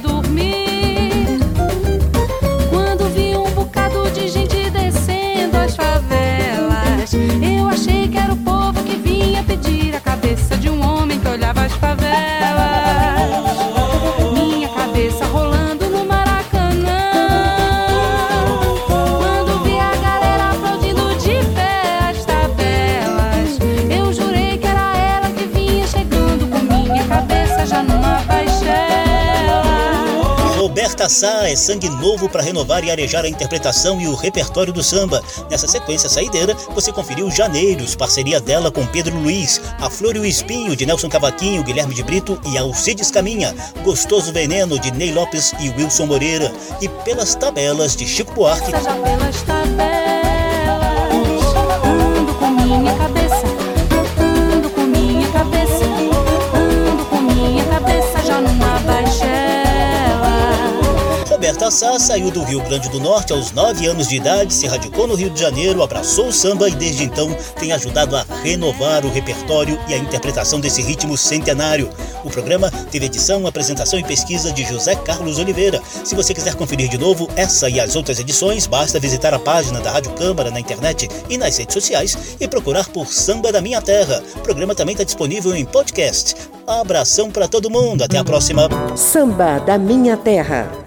É 31.25 31.55
sangue 31.55 31.89
novo 31.89 32.29
para 32.29 32.43
renovar 32.43 32.83
e 32.83 32.91
arejar 32.91 33.25
a 33.25 33.29
interpretação 33.29 33.99
e 33.99 34.07
o 34.07 34.13
repertório 34.13 34.71
do 34.71 34.83
samba. 34.83 35.23
Nessa 35.49 35.67
sequência 35.67 36.07
saideira, 36.07 36.53
você 36.75 36.91
conferiu 36.91 37.31
Janeiros, 37.31 37.95
parceria 37.95 38.39
dela 38.39 38.69
com 38.69 38.85
Pedro 38.85 39.17
Luiz, 39.17 39.59
A 39.79 39.89
Flor 39.89 40.15
e 40.15 40.19
o 40.19 40.25
Espinho, 40.25 40.75
de 40.75 40.85
Nelson 40.85 41.09
Cavaquinho, 41.09 41.63
Guilherme 41.63 41.95
de 41.95 42.03
Brito 42.03 42.39
e 42.45 42.57
Alcides 42.57 43.09
Caminha, 43.09 43.55
Gostoso 43.83 44.31
Veneno, 44.31 44.79
de 44.79 44.91
Ney 44.91 45.11
Lopes 45.11 45.53
e 45.59 45.69
Wilson 45.69 46.05
Moreira, 46.05 46.53
e 46.81 46.87
Pelas 46.87 47.33
Tabelas, 47.33 47.95
de 47.95 48.05
Chico 48.05 48.33
Buarque. 48.33 48.71
Roberta 61.47 61.71
Sá 61.71 61.97
saiu 61.97 62.29
do 62.29 62.43
Rio 62.43 62.61
Grande 62.61 62.89
do 62.89 62.99
Norte 62.99 63.31
aos 63.31 63.53
9 63.53 63.87
anos 63.87 64.09
de 64.09 64.17
idade, 64.17 64.53
se 64.53 64.67
radicou 64.67 65.07
no 65.07 65.15
Rio 65.15 65.29
de 65.29 65.39
Janeiro, 65.39 65.81
abraçou 65.81 66.27
o 66.27 66.33
samba 66.33 66.67
e 66.67 66.75
desde 66.75 67.05
então 67.05 67.33
tem 67.57 67.71
ajudado 67.71 68.17
a 68.17 68.25
renovar 68.43 69.05
o 69.05 69.09
repertório 69.09 69.79
e 69.87 69.93
a 69.93 69.97
interpretação 69.97 70.59
desse 70.59 70.81
ritmo 70.81 71.15
centenário. 71.17 71.89
O 72.25 72.29
programa 72.29 72.69
teve 72.91 73.05
edição, 73.05 73.47
apresentação 73.47 73.97
e 73.97 74.03
pesquisa 74.03 74.51
de 74.51 74.65
José 74.65 74.93
Carlos 74.93 75.39
Oliveira. 75.39 75.81
Se 76.03 76.15
você 76.15 76.33
quiser 76.33 76.53
conferir 76.55 76.89
de 76.89 76.97
novo 76.97 77.29
essa 77.37 77.69
e 77.69 77.79
as 77.79 77.95
outras 77.95 78.19
edições, 78.19 78.67
basta 78.67 78.99
visitar 78.99 79.33
a 79.33 79.39
página 79.39 79.79
da 79.79 79.91
Rádio 79.91 80.11
Câmara 80.15 80.51
na 80.51 80.59
internet 80.59 81.07
e 81.29 81.37
nas 81.37 81.55
redes 81.55 81.75
sociais 81.75 82.35
e 82.41 82.45
procurar 82.45 82.89
por 82.89 83.07
Samba 83.07 83.53
da 83.53 83.61
Minha 83.61 83.81
Terra. 83.81 84.21
O 84.35 84.41
programa 84.41 84.75
também 84.75 84.91
está 84.91 85.05
disponível 85.05 85.55
em 85.55 85.63
podcast. 85.63 86.35
Abração 86.67 87.31
para 87.31 87.47
todo 87.47 87.69
mundo, 87.69 88.03
até 88.03 88.17
a 88.17 88.23
próxima. 88.25 88.67
Samba 88.97 89.59
da 89.59 89.77
Minha 89.77 90.17
Terra. 90.17 90.86